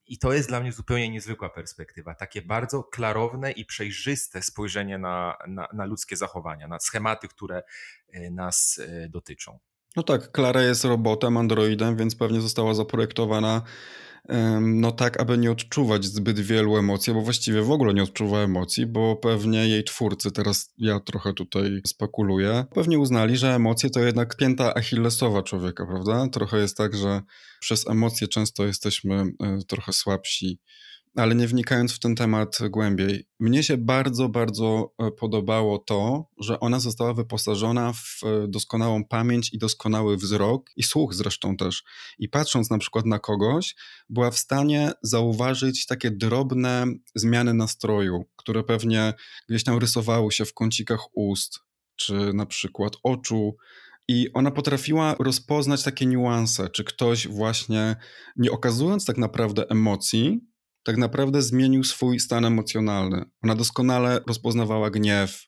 I 0.08 0.18
to 0.18 0.32
jest 0.32 0.48
dla 0.48 0.60
mnie 0.60 0.72
zupełnie 0.72 1.08
niezwykła 1.08 1.48
perspektywa. 1.48 2.14
Takie 2.14 2.42
bardzo 2.42 2.82
klarowne 2.82 3.52
i 3.52 3.64
przejrzyste 3.64 4.42
spojrzenie 4.42 4.98
na, 4.98 5.36
na, 5.46 5.68
na 5.72 5.84
ludzkie 5.84 6.16
zachowania, 6.16 6.68
na 6.68 6.80
schematy, 6.80 7.28
które 7.28 7.62
nas 8.30 8.80
dotyczą. 9.08 9.58
No 9.96 10.02
tak, 10.02 10.32
Klara 10.32 10.62
jest 10.62 10.84
robotem, 10.84 11.36
androidem, 11.36 11.96
więc 11.96 12.16
pewnie 12.16 12.40
została 12.40 12.74
zaprojektowana 12.74 13.62
no 14.60 14.92
tak, 14.92 15.20
aby 15.20 15.38
nie 15.38 15.50
odczuwać 15.50 16.04
zbyt 16.04 16.40
wielu 16.40 16.76
emocji, 16.76 17.12
bo 17.12 17.20
właściwie 17.20 17.62
w 17.62 17.70
ogóle 17.70 17.94
nie 17.94 18.02
odczuwa 18.02 18.38
emocji, 18.38 18.86
bo 18.86 19.16
pewnie 19.16 19.68
jej 19.68 19.84
twórcy, 19.84 20.32
teraz 20.32 20.72
ja 20.78 21.00
trochę 21.00 21.32
tutaj 21.32 21.80
spekuluję, 21.86 22.64
pewnie 22.74 22.98
uznali, 22.98 23.36
że 23.36 23.54
emocje 23.54 23.90
to 23.90 24.00
jednak 24.00 24.36
pięta 24.36 24.74
achillesowa 24.74 25.42
człowieka, 25.42 25.86
prawda? 25.86 26.28
Trochę 26.32 26.58
jest 26.58 26.76
tak, 26.76 26.96
że 26.96 27.22
przez 27.60 27.88
emocje 27.88 28.28
często 28.28 28.66
jesteśmy 28.66 29.14
e, 29.14 29.58
trochę 29.68 29.92
słabsi 29.92 30.58
ale 31.18 31.34
nie 31.34 31.46
wnikając 31.46 31.92
w 31.92 31.98
ten 31.98 32.14
temat 32.14 32.58
głębiej, 32.70 33.28
mnie 33.40 33.62
się 33.62 33.76
bardzo, 33.76 34.28
bardzo 34.28 34.94
e, 34.98 35.10
podobało 35.10 35.78
to, 35.78 36.30
że 36.40 36.60
ona 36.60 36.80
została 36.80 37.14
wyposażona 37.14 37.92
w 37.92 38.20
e, 38.24 38.48
doskonałą 38.48 39.04
pamięć 39.04 39.54
i 39.54 39.58
doskonały 39.58 40.16
wzrok 40.16 40.70
i 40.76 40.82
słuch 40.82 41.14
zresztą 41.14 41.56
też. 41.56 41.84
I 42.18 42.28
patrząc 42.28 42.70
na 42.70 42.78
przykład 42.78 43.06
na 43.06 43.18
kogoś, 43.18 43.76
była 44.08 44.30
w 44.30 44.38
stanie 44.38 44.92
zauważyć 45.02 45.86
takie 45.86 46.10
drobne 46.10 46.86
zmiany 47.14 47.54
nastroju, 47.54 48.24
które 48.36 48.64
pewnie 48.64 49.14
gdzieś 49.48 49.64
tam 49.64 49.78
rysowały 49.78 50.32
się 50.32 50.44
w 50.44 50.54
kącikach 50.54 51.00
ust, 51.16 51.58
czy 51.96 52.32
na 52.32 52.46
przykład 52.46 52.92
oczu, 53.02 53.56
i 54.08 54.32
ona 54.32 54.50
potrafiła 54.50 55.16
rozpoznać 55.18 55.82
takie 55.82 56.06
niuanse, 56.06 56.68
czy 56.68 56.84
ktoś 56.84 57.28
właśnie, 57.28 57.96
nie 58.36 58.50
okazując 58.50 59.04
tak 59.04 59.18
naprawdę 59.18 59.70
emocji, 59.70 60.40
tak 60.88 60.96
naprawdę 60.96 61.42
zmienił 61.42 61.84
swój 61.84 62.20
stan 62.20 62.44
emocjonalny. 62.44 63.24
Ona 63.42 63.54
doskonale 63.54 64.20
rozpoznawała 64.26 64.90
gniew, 64.90 65.46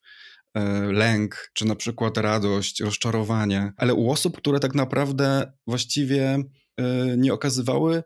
e, 0.55 0.63
lęk, 0.93 1.51
czy 1.55 1.65
na 1.65 1.77
przykład 1.77 2.19
radość, 2.19 2.81
rozczarowanie, 2.81 3.73
ale 3.77 3.95
u 3.95 4.11
osób, 4.11 4.37
które 4.37 4.61
tak 4.61 4.75
naprawdę 4.75 5.53
właściwie 5.67 6.39
e, 6.77 7.17
nie 7.17 7.33
okazywały 7.33 8.03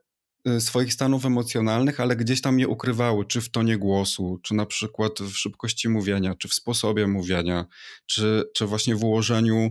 swoich 0.59 0.93
stanów 0.93 1.27
emocjonalnych, 1.27 2.01
ale 2.01 2.17
gdzieś 2.17 2.41
tam 2.41 2.59
je 2.59 2.69
ukrywały, 2.69 3.25
czy 3.25 3.41
w 3.41 3.51
tonie 3.51 3.79
głosu, 3.79 4.41
czy 4.43 4.55
na 4.55 4.67
przykład 4.67 5.13
w 5.21 5.37
szybkości 5.37 5.89
mówienia, 5.89 6.35
czy 6.35 6.49
w 6.49 6.55
sposobie 6.55 7.07
mówienia, 7.07 7.67
czy, 8.07 8.45
czy 8.55 8.67
właśnie 8.67 8.97
w 8.97 9.05
ułożeniu 9.05 9.71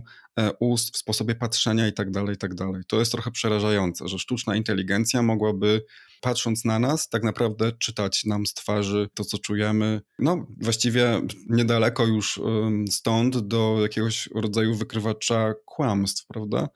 ust, 0.60 0.94
w 0.94 0.98
sposobie 0.98 1.34
patrzenia 1.34 1.88
i 1.88 1.92
tak 1.92 2.10
dalej, 2.10 2.34
i 2.34 2.38
tak 2.38 2.54
dalej. 2.54 2.82
To 2.86 2.98
jest 2.98 3.12
trochę 3.12 3.30
przerażające, 3.30 4.08
że 4.08 4.18
sztuczna 4.18 4.56
inteligencja 4.56 5.22
mogłaby 5.22 5.84
patrząc 6.20 6.64
na 6.64 6.78
nas, 6.78 7.08
tak 7.08 7.22
naprawdę 7.22 7.72
czytać 7.72 8.24
nam 8.24 8.46
z 8.46 8.54
twarzy 8.54 9.08
to, 9.14 9.24
co 9.24 9.38
czujemy. 9.38 10.00
No, 10.18 10.46
właściwie 10.60 11.20
niedaleko 11.48 12.06
już 12.06 12.40
stąd 12.90 13.38
do 13.38 13.78
jakiegoś 13.82 14.28
rodzaju 14.34 14.74
wykrywacza 14.74 15.54
kłamstw, 15.64 16.26
prawda? 16.26 16.68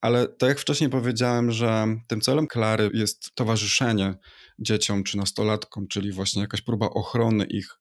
Ale 0.00 0.28
tak 0.28 0.48
jak 0.48 0.58
wcześniej 0.58 0.90
powiedziałem, 0.90 1.52
że 1.52 1.86
tym 2.06 2.20
celem 2.20 2.46
Klary 2.46 2.90
jest 2.94 3.34
towarzyszenie 3.34 4.14
dzieciom 4.58 5.04
czy 5.04 5.16
nastolatkom, 5.16 5.88
czyli 5.88 6.12
właśnie 6.12 6.42
jakaś 6.42 6.62
próba 6.62 6.86
ochrony 6.86 7.44
ich 7.44 7.78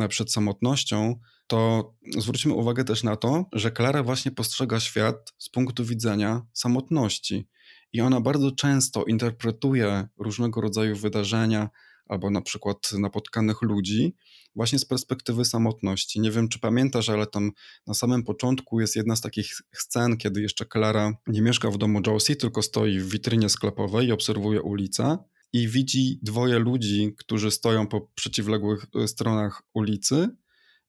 e, 0.00 0.08
przed 0.08 0.32
samotnością, 0.32 1.20
to 1.46 1.92
zwróćmy 2.18 2.52
uwagę 2.52 2.84
też 2.84 3.02
na 3.02 3.16
to, 3.16 3.44
że 3.52 3.70
Klara 3.70 4.02
właśnie 4.02 4.30
postrzega 4.30 4.80
świat 4.80 5.32
z 5.38 5.48
punktu 5.48 5.84
widzenia 5.84 6.42
samotności 6.52 7.48
i 7.92 8.00
ona 8.00 8.20
bardzo 8.20 8.50
często 8.52 9.04
interpretuje 9.04 10.08
różnego 10.18 10.60
rodzaju 10.60 10.96
wydarzenia 10.96 11.70
albo 12.12 12.30
na 12.30 12.40
przykład 12.40 12.92
napotkanych 12.92 13.62
ludzi 13.62 14.14
właśnie 14.56 14.78
z 14.78 14.84
perspektywy 14.84 15.44
samotności. 15.44 16.20
Nie 16.20 16.30
wiem, 16.30 16.48
czy 16.48 16.58
pamiętasz, 16.58 17.08
ale 17.08 17.26
tam 17.26 17.50
na 17.86 17.94
samym 17.94 18.22
początku 18.22 18.80
jest 18.80 18.96
jedna 18.96 19.16
z 19.16 19.20
takich 19.20 19.46
scen, 19.72 20.16
kiedy 20.16 20.42
jeszcze 20.42 20.64
Klara 20.64 21.12
nie 21.26 21.42
mieszka 21.42 21.70
w 21.70 21.78
domu 21.78 22.00
Josie, 22.06 22.36
tylko 22.36 22.62
stoi 22.62 22.98
w 22.98 23.08
witrynie 23.08 23.48
sklepowej 23.48 24.06
i 24.06 24.12
obserwuje 24.12 24.62
ulicę 24.62 25.18
i 25.52 25.68
widzi 25.68 26.18
dwoje 26.22 26.58
ludzi, 26.58 27.14
którzy 27.18 27.50
stoją 27.50 27.86
po 27.86 28.00
przeciwległych 28.00 28.86
stronach 29.06 29.62
ulicy 29.74 30.28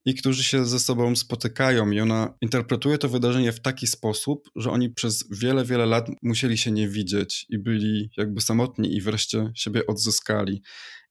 i 0.04 0.14
którzy 0.14 0.44
się 0.44 0.64
ze 0.64 0.80
sobą 0.80 1.16
spotykają 1.16 1.90
i 1.90 2.00
ona 2.00 2.34
interpretuje 2.40 2.98
to 2.98 3.08
wydarzenie 3.08 3.52
w 3.52 3.60
taki 3.60 3.86
sposób, 3.86 4.50
że 4.56 4.70
oni 4.70 4.90
przez 4.90 5.24
wiele, 5.30 5.64
wiele 5.64 5.86
lat 5.86 6.06
musieli 6.22 6.58
się 6.58 6.70
nie 6.70 6.88
widzieć 6.88 7.46
i 7.48 7.58
byli 7.58 8.10
jakby 8.16 8.40
samotni 8.40 8.96
i 8.96 9.00
wreszcie 9.00 9.52
siebie 9.54 9.86
odzyskali. 9.86 10.62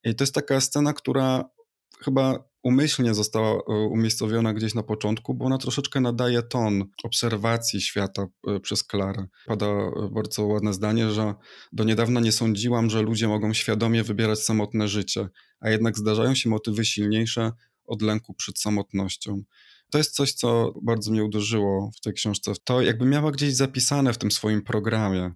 I 0.04 0.16
to 0.16 0.24
jest 0.24 0.36
taka 0.36 0.62
scena, 0.62 0.94
która 0.94 1.50
chyba 2.00 2.44
umyślnie 2.64 3.14
została 3.14 3.52
e, 3.52 3.74
umiejscowiona 3.74 4.54
gdzieś 4.54 4.74
na 4.74 4.84
początku, 4.84 5.34
bo 5.34 5.46
ona 5.46 5.58
troszeczkę 5.58 6.02
nadaje 6.02 6.44
ton 6.44 6.84
obserwacji 7.04 7.82
świata 7.82 8.28
e, 8.48 8.60
przez 8.60 8.84
Klarę. 8.84 9.28
Pada 9.46 9.66
e, 9.66 10.10
bardzo 10.12 10.46
ładne 10.46 10.74
zdanie, 10.74 11.12
że 11.12 11.34
do 11.74 11.84
niedawna 11.84 12.20
nie 12.20 12.32
sądziłam, 12.32 12.90
że 12.90 13.02
ludzie 13.02 13.28
mogą 13.28 13.54
świadomie 13.54 14.04
wybierać 14.04 14.40
samotne 14.40 14.88
życie, 14.88 15.30
a 15.60 15.70
jednak 15.70 15.98
zdarzają 15.98 16.36
się 16.36 16.50
motywy 16.50 16.86
silniejsze, 16.86 17.52
od 17.86 18.02
lęku 18.02 18.34
przed 18.34 18.60
samotnością. 18.60 19.44
To 19.90 19.98
jest 19.98 20.16
coś, 20.16 20.34
co 20.34 20.74
bardzo 20.82 21.12
mnie 21.12 21.24
uderzyło 21.24 21.92
w 21.98 22.02
tej 22.02 22.14
książce. 22.14 22.54
To 22.64 22.82
jakby 22.82 23.06
miała 23.06 23.32
gdzieś 23.32 23.54
zapisane 23.54 24.14
w 24.14 24.18
tym 24.18 24.32
swoim 24.32 24.62
programie, 24.62 25.32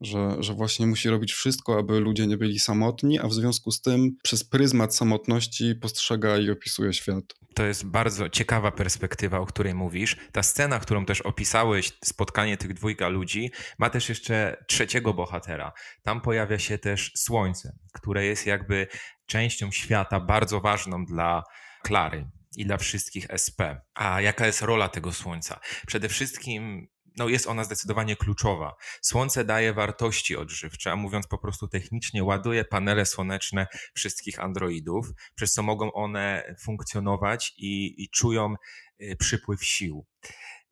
że, 0.00 0.36
że 0.38 0.54
właśnie 0.54 0.86
musi 0.86 1.08
robić 1.08 1.32
wszystko, 1.32 1.78
aby 1.78 2.00
ludzie 2.00 2.26
nie 2.26 2.36
byli 2.36 2.58
samotni, 2.58 3.18
a 3.18 3.28
w 3.28 3.34
związku 3.34 3.70
z 3.70 3.80
tym 3.80 4.16
przez 4.22 4.44
pryzmat 4.44 4.96
samotności 4.96 5.74
postrzega 5.74 6.38
i 6.38 6.50
opisuje 6.50 6.92
świat. 6.92 7.24
To 7.54 7.64
jest 7.64 7.86
bardzo 7.86 8.28
ciekawa 8.28 8.72
perspektywa, 8.72 9.38
o 9.38 9.46
której 9.46 9.74
mówisz. 9.74 10.16
Ta 10.32 10.42
scena, 10.42 10.78
którą 10.78 11.04
też 11.04 11.20
opisałeś, 11.20 11.92
spotkanie 12.04 12.56
tych 12.56 12.74
dwójka 12.74 13.08
ludzi, 13.08 13.50
ma 13.78 13.90
też 13.90 14.08
jeszcze 14.08 14.64
trzeciego 14.68 15.14
bohatera. 15.14 15.72
Tam 16.02 16.20
pojawia 16.20 16.58
się 16.58 16.78
też 16.78 17.12
słońce, 17.16 17.72
które 17.92 18.24
jest 18.24 18.46
jakby 18.46 18.86
częścią 19.26 19.70
świata 19.70 20.20
bardzo 20.20 20.60
ważną 20.60 21.04
dla 21.04 21.42
Klary 21.82 22.30
i 22.56 22.64
dla 22.66 22.76
wszystkich 22.76 23.30
SP. 23.44 23.60
A 23.94 24.20
jaka 24.20 24.46
jest 24.46 24.62
rola 24.62 24.88
tego 24.88 25.12
słońca? 25.12 25.60
Przede 25.86 26.08
wszystkim 26.08 26.88
no 27.16 27.28
jest 27.28 27.46
ona 27.46 27.64
zdecydowanie 27.64 28.16
kluczowa. 28.16 28.74
Słońce 29.02 29.44
daje 29.44 29.72
wartości 29.72 30.36
odżywcze, 30.36 30.92
a 30.92 30.96
mówiąc 30.96 31.26
po 31.26 31.38
prostu 31.38 31.68
technicznie, 31.68 32.24
ładuje 32.24 32.64
panele 32.64 33.06
słoneczne 33.06 33.66
wszystkich 33.94 34.40
androidów, 34.40 35.06
przez 35.34 35.52
co 35.52 35.62
mogą 35.62 35.92
one 35.92 36.54
funkcjonować 36.60 37.54
i, 37.56 38.02
i 38.02 38.08
czują 38.08 38.54
y, 39.02 39.16
przypływ 39.16 39.64
sił. 39.64 40.06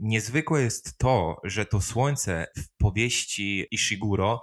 Niezwykłe 0.00 0.62
jest 0.62 0.98
to, 0.98 1.40
że 1.44 1.66
to 1.66 1.80
słońce 1.80 2.46
w 2.56 2.76
powieści 2.78 3.66
Ishiguro 3.70 4.42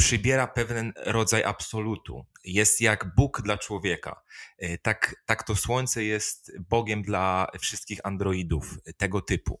przybiera 0.00 0.46
pewien 0.46 0.92
rodzaj 0.96 1.44
absolutu. 1.44 2.26
Jest 2.44 2.80
jak 2.80 3.14
Bóg 3.14 3.42
dla 3.42 3.58
człowieka. 3.58 4.22
E, 4.58 4.78
tak, 4.78 5.22
tak 5.26 5.42
to 5.42 5.56
Słońce 5.56 6.04
jest 6.04 6.52
Bogiem 6.68 7.02
dla 7.02 7.46
wszystkich 7.60 8.00
androidów 8.04 8.78
tego 8.96 9.20
typu. 9.20 9.60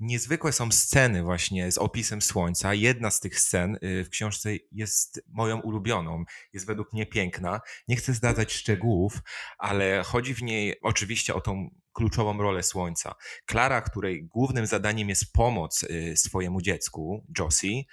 Niezwykłe 0.00 0.52
są 0.52 0.72
sceny 0.72 1.22
właśnie 1.22 1.72
z 1.72 1.78
opisem 1.78 2.22
Słońca. 2.22 2.74
Jedna 2.74 3.10
z 3.10 3.20
tych 3.20 3.40
scen 3.40 3.76
e, 3.76 4.04
w 4.04 4.08
książce 4.10 4.50
jest 4.72 5.22
moją 5.28 5.60
ulubioną. 5.60 6.24
Jest 6.52 6.66
według 6.66 6.92
mnie 6.92 7.06
piękna. 7.06 7.60
Nie 7.88 7.96
chcę 7.96 8.14
zdradzać 8.14 8.52
szczegółów, 8.52 9.18
ale 9.58 10.02
chodzi 10.02 10.34
w 10.34 10.42
niej 10.42 10.80
oczywiście 10.82 11.34
o 11.34 11.40
tą 11.40 11.70
kluczową 11.92 12.38
rolę 12.38 12.62
Słońca. 12.62 13.14
Klara, 13.46 13.80
której 13.80 14.24
głównym 14.24 14.66
zadaniem 14.66 15.08
jest 15.08 15.32
pomoc 15.32 15.84
e, 15.84 16.16
swojemu 16.16 16.60
dziecku, 16.60 17.26
Josie, 17.38 17.84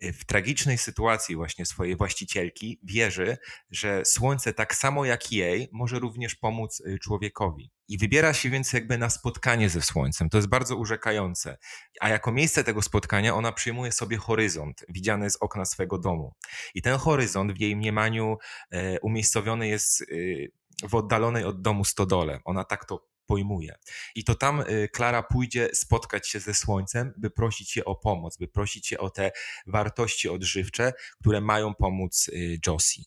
w 0.00 0.24
tragicznej 0.24 0.78
sytuacji 0.78 1.36
właśnie 1.36 1.66
swojej 1.66 1.96
właścicielki 1.96 2.80
wierzy, 2.82 3.38
że 3.70 4.04
słońce 4.04 4.52
tak 4.52 4.74
samo 4.74 5.04
jak 5.04 5.32
jej 5.32 5.68
może 5.72 5.98
również 5.98 6.34
pomóc 6.34 6.80
y, 6.80 6.98
człowiekowi. 6.98 7.70
I 7.88 7.98
wybiera 7.98 8.34
się 8.34 8.50
więc 8.50 8.72
jakby 8.72 8.98
na 8.98 9.10
spotkanie 9.10 9.68
ze 9.68 9.82
słońcem. 9.82 10.28
To 10.28 10.38
jest 10.38 10.48
bardzo 10.48 10.76
urzekające. 10.76 11.58
A 12.00 12.08
jako 12.08 12.32
miejsce 12.32 12.64
tego 12.64 12.82
spotkania 12.82 13.34
ona 13.34 13.52
przyjmuje 13.52 13.92
sobie 13.92 14.16
horyzont 14.16 14.84
widziany 14.88 15.30
z 15.30 15.36
okna 15.36 15.64
swego 15.64 15.98
domu. 15.98 16.34
I 16.74 16.82
ten 16.82 16.98
horyzont 16.98 17.52
w 17.52 17.60
jej 17.60 17.76
mniemaniu 17.76 18.38
e, 18.70 19.00
umiejscowiony 19.00 19.68
jest 19.68 20.00
y, 20.00 20.52
w 20.88 20.94
oddalonej 20.94 21.44
od 21.44 21.62
domu 21.62 21.84
stodole. 21.84 22.40
Ona 22.44 22.64
tak 22.64 22.84
to 22.84 23.09
pojmuje. 23.30 23.74
I 24.14 24.24
to 24.24 24.34
tam 24.34 24.60
y, 24.60 24.88
Klara 24.92 25.22
pójdzie 25.22 25.68
spotkać 25.74 26.28
się 26.28 26.40
ze 26.40 26.54
Słońcem, 26.54 27.12
by 27.16 27.30
prosić 27.30 27.76
je 27.76 27.84
o 27.84 27.94
pomoc, 27.94 28.36
by 28.36 28.48
prosić 28.48 28.92
je 28.92 28.98
o 28.98 29.10
te 29.10 29.32
wartości 29.66 30.28
odżywcze, 30.28 30.92
które 31.20 31.40
mają 31.40 31.74
pomóc 31.74 32.28
y, 32.28 32.58
Josie. 32.66 33.02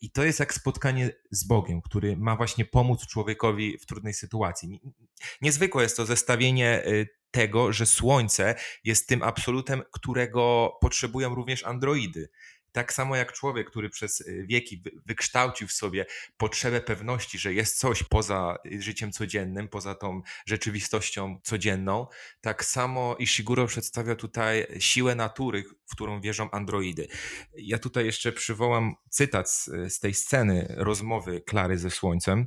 I 0.00 0.10
to 0.10 0.24
jest 0.24 0.40
jak 0.40 0.54
spotkanie 0.54 1.10
z 1.30 1.44
Bogiem, 1.44 1.82
który 1.82 2.16
ma 2.16 2.36
właśnie 2.36 2.64
pomóc 2.64 3.06
człowiekowi 3.06 3.78
w 3.78 3.86
trudnej 3.86 4.14
sytuacji. 4.14 4.80
Niezwykłe 5.40 5.82
jest 5.82 5.96
to 5.96 6.06
zestawienie 6.06 6.86
y, 6.86 7.08
tego, 7.30 7.72
że 7.72 7.86
Słońce 7.86 8.54
jest 8.84 9.08
tym 9.08 9.22
absolutem, 9.22 9.82
którego 9.92 10.72
potrzebują 10.80 11.34
również 11.34 11.64
androidy. 11.64 12.28
Tak 12.72 12.92
samo 12.92 13.16
jak 13.16 13.32
człowiek, 13.32 13.70
który 13.70 13.90
przez 13.90 14.20
y, 14.20 14.44
wieki 14.48 14.82
wykształcił 15.06 15.68
w 15.68 15.72
sobie 15.72 16.06
potrzebę 16.36 16.80
pewności, 16.80 17.38
że 17.38 17.54
jest 17.54 17.78
coś 17.78 18.02
poza 18.02 18.58
y, 18.66 18.82
życiem 18.82 19.12
codziennym, 19.12 19.68
poza 19.68 19.94
tą 19.94 20.22
rzeczywistością 20.46 21.40
codzienną, 21.42 22.06
tak 22.40 22.64
samo 22.64 23.16
Ishiguro 23.18 23.66
przedstawia 23.66 24.14
tutaj 24.14 24.66
siłę 24.78 25.14
natury, 25.14 25.64
w 25.86 25.94
którą 25.94 26.20
wierzą 26.20 26.50
androidy. 26.50 27.08
Ja 27.56 27.78
tutaj 27.78 28.06
jeszcze 28.06 28.32
przywołam 28.32 28.94
cytat 29.10 29.50
z, 29.50 29.64
z 29.66 30.00
tej 30.00 30.14
sceny 30.14 30.74
rozmowy 30.76 31.40
Klary 31.40 31.78
ze 31.78 31.90
Słońcem 31.90 32.46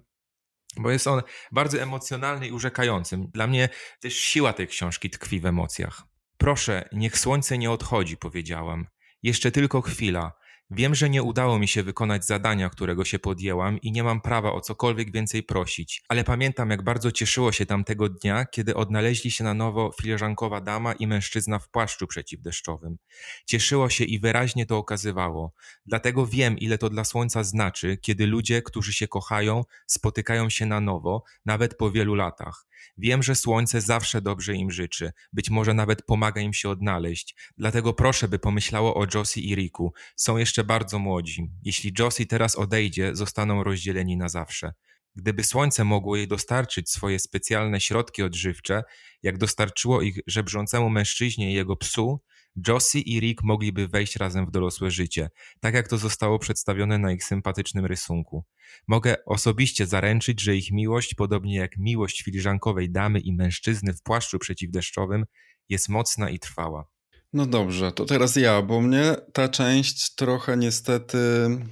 bo 0.77 0.91
jest 0.91 1.07
on 1.07 1.21
bardzo 1.51 1.81
emocjonalny 1.81 2.47
i 2.47 2.51
urzekający. 2.51 3.17
Dla 3.17 3.47
mnie 3.47 3.69
też 3.99 4.15
siła 4.15 4.53
tej 4.53 4.67
książki 4.67 5.09
tkwi 5.09 5.39
w 5.39 5.45
emocjach. 5.45 6.03
Proszę, 6.37 6.89
niech 6.91 7.17
słońce 7.17 7.57
nie 7.57 7.71
odchodzi, 7.71 8.17
powiedziałam. 8.17 8.87
Jeszcze 9.23 9.51
tylko 9.51 9.81
chwila. 9.81 10.40
Wiem, 10.73 10.95
że 10.95 11.09
nie 11.09 11.23
udało 11.23 11.59
mi 11.59 11.67
się 11.67 11.83
wykonać 11.83 12.25
zadania, 12.25 12.69
którego 12.69 13.05
się 13.05 13.19
podjęłam 13.19 13.81
i 13.81 13.91
nie 13.91 14.03
mam 14.03 14.21
prawa 14.21 14.53
o 14.53 14.61
cokolwiek 14.61 15.11
więcej 15.11 15.43
prosić, 15.43 16.03
ale 16.09 16.23
pamiętam, 16.23 16.69
jak 16.69 16.81
bardzo 16.81 17.11
cieszyło 17.11 17.51
się 17.51 17.65
tamtego 17.65 18.09
dnia, 18.09 18.45
kiedy 18.45 18.75
odnaleźli 18.75 19.31
się 19.31 19.43
na 19.43 19.53
nowo 19.53 19.91
filiżankowa 20.01 20.61
dama 20.61 20.93
i 20.93 21.07
mężczyzna 21.07 21.59
w 21.59 21.69
płaszczu 21.69 22.07
przeciwdeszczowym. 22.07 22.97
Cieszyło 23.45 23.89
się 23.89 24.03
i 24.03 24.19
wyraźnie 24.19 24.65
to 24.65 24.77
okazywało. 24.77 25.53
Dlatego 25.85 26.27
wiem, 26.27 26.57
ile 26.57 26.77
to 26.77 26.89
dla 26.89 27.03
słońca 27.03 27.43
znaczy, 27.43 27.97
kiedy 27.97 28.27
ludzie, 28.27 28.61
którzy 28.61 28.93
się 28.93 29.07
kochają, 29.07 29.63
spotykają 29.87 30.49
się 30.49 30.65
na 30.65 30.79
nowo, 30.79 31.23
nawet 31.45 31.77
po 31.77 31.91
wielu 31.91 32.15
latach. 32.15 32.65
Wiem, 32.97 33.23
że 33.23 33.35
słońce 33.35 33.81
zawsze 33.81 34.21
dobrze 34.21 34.55
im 34.55 34.71
życzy, 34.71 35.11
być 35.33 35.49
może 35.49 35.73
nawet 35.73 36.01
pomaga 36.01 36.41
im 36.41 36.53
się 36.53 36.69
odnaleźć. 36.69 37.35
Dlatego 37.57 37.93
proszę, 37.93 38.27
by 38.27 38.39
pomyślało 38.39 38.95
o 38.95 39.05
Josie 39.15 39.41
i 39.41 39.55
Riku. 39.55 39.93
Są 40.15 40.37
jeszcze 40.37 40.60
bardzo 40.63 40.99
młodzi. 40.99 41.51
Jeśli 41.63 41.91
Josie 41.99 42.25
teraz 42.25 42.55
odejdzie, 42.55 43.15
zostaną 43.15 43.63
rozdzieleni 43.63 44.17
na 44.17 44.29
zawsze. 44.29 44.73
Gdyby 45.15 45.43
słońce 45.43 45.83
mogło 45.83 46.15
jej 46.15 46.27
dostarczyć 46.27 46.89
swoje 46.89 47.19
specjalne 47.19 47.81
środki 47.81 48.23
odżywcze, 48.23 48.83
jak 49.23 49.37
dostarczyło 49.37 50.01
ich 50.01 50.19
żebrzącemu 50.27 50.89
mężczyźnie 50.89 51.51
i 51.51 51.53
jego 51.53 51.75
psu, 51.75 52.19
Josie 52.67 52.99
i 52.99 53.19
Rick 53.19 53.43
mogliby 53.43 53.87
wejść 53.87 54.15
razem 54.15 54.45
w 54.45 54.51
dorosłe 54.51 54.91
życie, 54.91 55.29
tak 55.59 55.73
jak 55.73 55.87
to 55.87 55.97
zostało 55.97 56.39
przedstawione 56.39 56.97
na 56.97 57.11
ich 57.11 57.23
sympatycznym 57.23 57.85
rysunku. 57.85 58.45
Mogę 58.87 59.25
osobiście 59.25 59.87
zaręczyć, 59.87 60.41
że 60.41 60.55
ich 60.55 60.71
miłość, 60.71 61.13
podobnie 61.13 61.55
jak 61.55 61.77
miłość 61.77 62.21
filiżankowej 62.23 62.91
damy 62.91 63.19
i 63.19 63.33
mężczyzny 63.33 63.93
w 63.93 64.01
płaszczu 64.01 64.39
przeciwdeszczowym, 64.39 65.25
jest 65.69 65.89
mocna 65.89 66.29
i 66.29 66.39
trwała. 66.39 66.85
No 67.33 67.45
dobrze, 67.45 67.91
to 67.91 68.05
teraz 68.05 68.35
ja, 68.35 68.61
bo 68.61 68.81
mnie 68.81 69.15
ta 69.33 69.50
część 69.50 70.15
trochę 70.15 70.57
niestety 70.57 71.17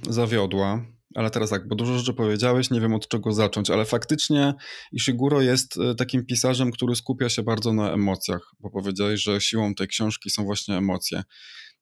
zawiodła. 0.08 0.84
Ale 1.14 1.30
teraz 1.30 1.50
tak, 1.50 1.68
bo 1.68 1.74
dużo 1.74 1.98
rzeczy 1.98 2.14
powiedziałeś, 2.14 2.70
nie 2.70 2.80
wiem 2.80 2.94
od 2.94 3.08
czego 3.08 3.32
zacząć, 3.32 3.70
ale 3.70 3.84
faktycznie 3.84 4.54
Ishiguro 4.92 5.42
jest 5.42 5.78
e, 5.78 5.94
takim 5.94 6.26
pisarzem, 6.26 6.70
który 6.70 6.96
skupia 6.96 7.28
się 7.28 7.42
bardzo 7.42 7.72
na 7.72 7.92
emocjach, 7.92 8.50
bo 8.60 8.70
powiedziałeś, 8.70 9.22
że 9.22 9.40
siłą 9.40 9.74
tej 9.74 9.88
książki 9.88 10.30
są 10.30 10.44
właśnie 10.44 10.76
emocje. 10.76 11.22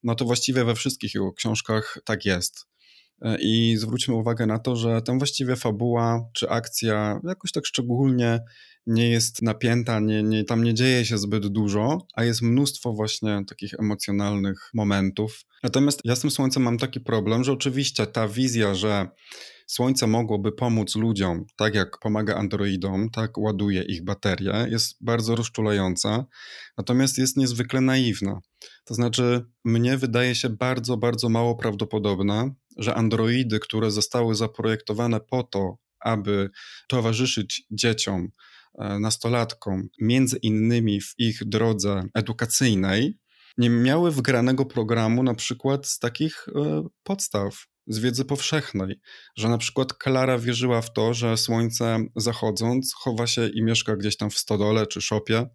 No 0.03 0.15
to 0.15 0.25
właściwie 0.25 0.65
we 0.65 0.75
wszystkich 0.75 1.15
jego 1.15 1.33
książkach 1.33 1.99
tak 2.05 2.25
jest. 2.25 2.67
E, 3.23 3.37
I 3.41 3.77
zwróćmy 3.77 4.15
uwagę 4.15 4.47
na 4.47 4.59
to, 4.59 4.77
że 4.77 5.03
tam 5.03 5.19
właściwie 5.19 5.57
fabuła 5.57 6.29
czy 6.33 6.49
akcja 6.49 7.21
jakoś 7.25 7.53
tak 7.53 7.67
szczególnie 7.67 8.41
nie 8.87 9.11
jest 9.11 9.43
napięta, 9.43 10.01
nie, 10.01 10.23
nie, 10.23 10.45
tam 10.45 10.65
nie 10.65 10.75
dzieje 10.75 11.05
się 11.05 11.19
zbyt 11.19 11.47
dużo, 11.47 12.07
a 12.15 12.25
jest 12.25 12.43
mnóstwo 12.43 12.93
właśnie 12.93 13.43
takich 13.49 13.75
emocjonalnych 13.81 14.71
momentów. 14.75 15.45
Natomiast 15.63 16.01
ja 16.05 16.17
z 16.17 16.21
tym 16.21 16.31
Słońcem 16.31 16.63
mam 16.63 16.79
taki 16.79 17.01
problem, 17.01 17.45
że 17.45 17.53
oczywiście 17.53 18.07
ta 18.07 18.29
wizja, 18.29 18.75
że 18.75 19.09
Słońce 19.67 20.07
mogłoby 20.07 20.53
pomóc 20.53 20.97
ludziom, 20.97 21.45
tak 21.57 21.75
jak 21.75 21.99
pomaga 21.99 22.35
androidom, 22.35 23.11
tak 23.11 23.39
ładuje 23.39 23.83
ich 23.83 24.05
baterie, 24.05 24.67
jest 24.71 24.97
bardzo 25.01 25.37
rozczulająca, 25.37 26.27
natomiast 26.79 27.19
jest 27.19 27.37
niezwykle 27.37 27.81
naiwna. 27.81 28.41
To 28.85 28.95
znaczy, 28.95 29.45
mnie 29.65 29.97
wydaje 29.97 30.35
się 30.35 30.49
bardzo, 30.49 30.97
bardzo 30.97 31.29
mało 31.29 31.57
prawdopodobne, 31.57 32.55
że 32.79 32.95
androidy, 32.95 33.61
które 33.61 33.91
zostały 33.91 34.35
zaprojektowane 34.35 35.21
po 35.21 35.43
to, 35.43 35.77
aby 36.01 36.51
towarzyszyć 36.89 37.63
dzieciom, 37.71 38.29
e, 38.79 38.99
nastolatkom, 38.99 39.89
między 40.01 40.37
innymi 40.37 41.01
w 41.01 41.15
ich 41.19 41.45
drodze 41.45 42.03
edukacyjnej, 42.15 43.19
nie 43.59 43.71
miały 43.71 44.11
wgranego 44.11 44.65
programu 44.65 45.23
na 45.23 45.35
przykład 45.35 45.87
z 45.87 45.99
takich 45.99 46.47
e, 46.49 46.83
podstaw, 47.03 47.67
z 47.87 47.99
wiedzy 47.99 48.25
powszechnej, 48.25 49.01
że 49.37 49.49
na 49.49 49.59
przykład 49.59 49.95
Klara 49.95 50.39
wierzyła 50.39 50.83
w 50.83 50.93
to, 50.93 51.15
że 51.15 51.37
słońce 51.37 51.99
zachodząc 52.17 52.95
chowa 52.95 53.27
się 53.27 53.49
i 53.49 53.63
mieszka 53.63 53.97
gdzieś 53.97 54.17
tam 54.17 54.31
w 54.31 54.39
stodole 54.39 54.87
czy 54.87 55.01
szopie. 55.01 55.47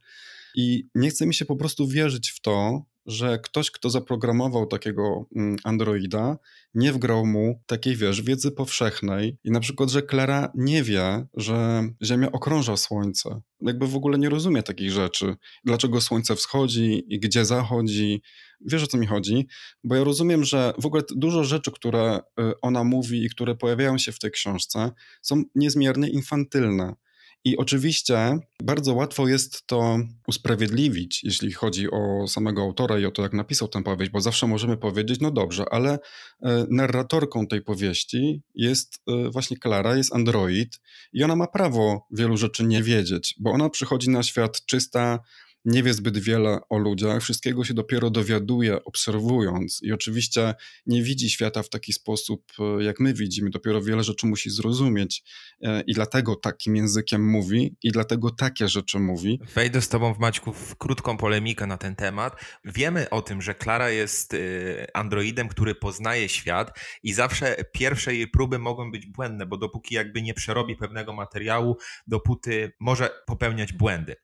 I 0.55 0.88
nie 0.95 1.09
chce 1.09 1.25
mi 1.25 1.33
się 1.33 1.45
po 1.45 1.55
prostu 1.55 1.88
wierzyć 1.88 2.31
w 2.31 2.41
to, 2.41 2.86
że 3.05 3.39
ktoś, 3.39 3.71
kto 3.71 3.89
zaprogramował 3.89 4.65
takiego 4.65 5.25
mm, 5.35 5.57
androida, 5.63 6.37
nie 6.73 6.93
wgrał 6.93 7.25
mu 7.25 7.61
takiej, 7.65 7.95
wiesz, 7.95 8.21
wiedzy 8.21 8.51
powszechnej 8.51 9.37
i 9.43 9.51
na 9.51 9.59
przykład, 9.59 9.89
że 9.89 10.01
Klara 10.01 10.51
nie 10.55 10.83
wie, 10.83 11.25
że 11.33 11.83
Ziemia 12.03 12.31
okrąża 12.31 12.77
Słońce. 12.77 13.41
Jakby 13.61 13.87
w 13.87 13.95
ogóle 13.95 14.17
nie 14.17 14.29
rozumie 14.29 14.63
takich 14.63 14.91
rzeczy. 14.91 15.35
Dlaczego 15.63 16.01
Słońce 16.01 16.35
wschodzi 16.35 17.03
i 17.07 17.19
gdzie 17.19 17.45
zachodzi. 17.45 18.21
Wiesz, 18.61 18.83
o 18.83 18.87
co 18.87 18.97
mi 18.97 19.07
chodzi? 19.07 19.47
Bo 19.83 19.95
ja 19.95 20.03
rozumiem, 20.03 20.43
że 20.43 20.73
w 20.77 20.85
ogóle 20.85 21.03
dużo 21.15 21.43
rzeczy, 21.43 21.71
które 21.71 22.19
y, 22.39 22.61
ona 22.61 22.83
mówi 22.83 23.25
i 23.25 23.29
które 23.29 23.55
pojawiają 23.55 23.97
się 23.97 24.11
w 24.11 24.19
tej 24.19 24.31
książce, 24.31 24.91
są 25.21 25.43
niezmiernie 25.55 26.09
infantylne. 26.09 26.95
I 27.45 27.58
oczywiście 27.58 28.39
bardzo 28.63 28.93
łatwo 28.93 29.27
jest 29.27 29.67
to 29.67 29.99
usprawiedliwić, 30.27 31.23
jeśli 31.23 31.51
chodzi 31.51 31.91
o 31.91 32.27
samego 32.27 32.62
autora 32.62 32.99
i 32.99 33.06
o 33.06 33.12
to, 33.12 33.21
jak 33.21 33.34
napisał 33.34 33.67
tę 33.67 33.84
powieść, 33.84 34.12
bo 34.12 34.21
zawsze 34.21 34.47
możemy 34.47 34.77
powiedzieć, 34.77 35.19
no 35.19 35.32
dobrze, 35.32 35.65
ale 35.71 35.99
e, 36.41 36.65
narratorką 36.69 37.47
tej 37.47 37.62
powieści 37.62 38.41
jest 38.56 39.01
e, 39.08 39.29
właśnie 39.29 39.58
Klara, 39.58 39.95
jest 39.95 40.15
android 40.15 40.79
i 41.13 41.23
ona 41.23 41.36
ma 41.36 41.47
prawo 41.47 42.08
wielu 42.12 42.38
rzeczy 42.38 42.63
nie 42.63 42.84
wiedzieć, 42.84 43.36
bo 43.39 43.51
ona 43.51 43.69
przychodzi 43.69 44.10
na 44.10 44.23
świat 44.23 44.65
czysta, 44.65 45.19
nie 45.65 45.84
wie 45.84 45.93
zbyt 45.93 46.17
wiele 46.17 46.60
o 46.69 46.78
ludziach, 46.78 47.21
wszystkiego 47.21 47.63
się 47.63 47.73
dopiero 47.73 48.10
dowiaduje 48.10 48.84
obserwując 48.84 49.80
i 49.84 49.91
oczywiście 49.91 50.54
nie 50.86 51.04
widzi 51.04 51.30
świata 51.30 51.63
w 51.63 51.69
taki 51.69 51.93
sposób, 51.93 52.52
e, 52.60 52.84
jak 52.84 52.99
my 52.99 53.13
widzimy, 53.13 53.49
dopiero 53.49 53.82
wiele 53.82 54.04
rzeczy 54.04 54.28
musi 54.28 54.49
zrozumieć 54.49 55.23
e, 55.62 55.82
i 55.82 55.93
dlatego 55.93 56.36
takim 56.36 56.76
językiem 56.76 57.30
mówi 57.30 57.76
i 57.84 57.91
dlatego 57.91 58.30
takie 58.30 58.67
rzeczy 58.67 58.99
mówi. 58.99 59.39
Wejdę 59.56 59.82
z 59.82 59.89
tobą 59.89 60.13
w 60.13 60.19
Maćku 60.19 60.54
w 60.54 60.76
krótką 60.76 61.17
polemikę 61.17 61.67
na 61.67 61.78
ten 61.78 61.95
temat. 61.95 62.36
Wiemy 62.65 63.10
o 63.10 63.21
tym, 63.21 63.41
że 63.41 63.56
Klara 63.56 63.89
jest 63.89 64.34
e, 64.34 64.38
androidem, 64.93 65.47
który 65.47 65.76
poznaje 65.76 66.30
świat 66.30 66.80
i 67.04 67.13
zawsze 67.13 67.56
pierwsze 67.71 68.15
jej 68.15 68.28
próby 68.28 68.60
mogą 68.60 68.91
być 68.91 69.06
błędne, 69.06 69.45
bo 69.45 69.58
dopóki 69.58 69.95
jakby 69.95 70.21
nie 70.21 70.34
przerobi 70.34 70.76
pewnego 70.76 71.13
materiału, 71.13 71.78
dopóty 72.08 72.71
może 72.80 73.10
popełniać 73.26 73.73
błędy. 73.73 74.15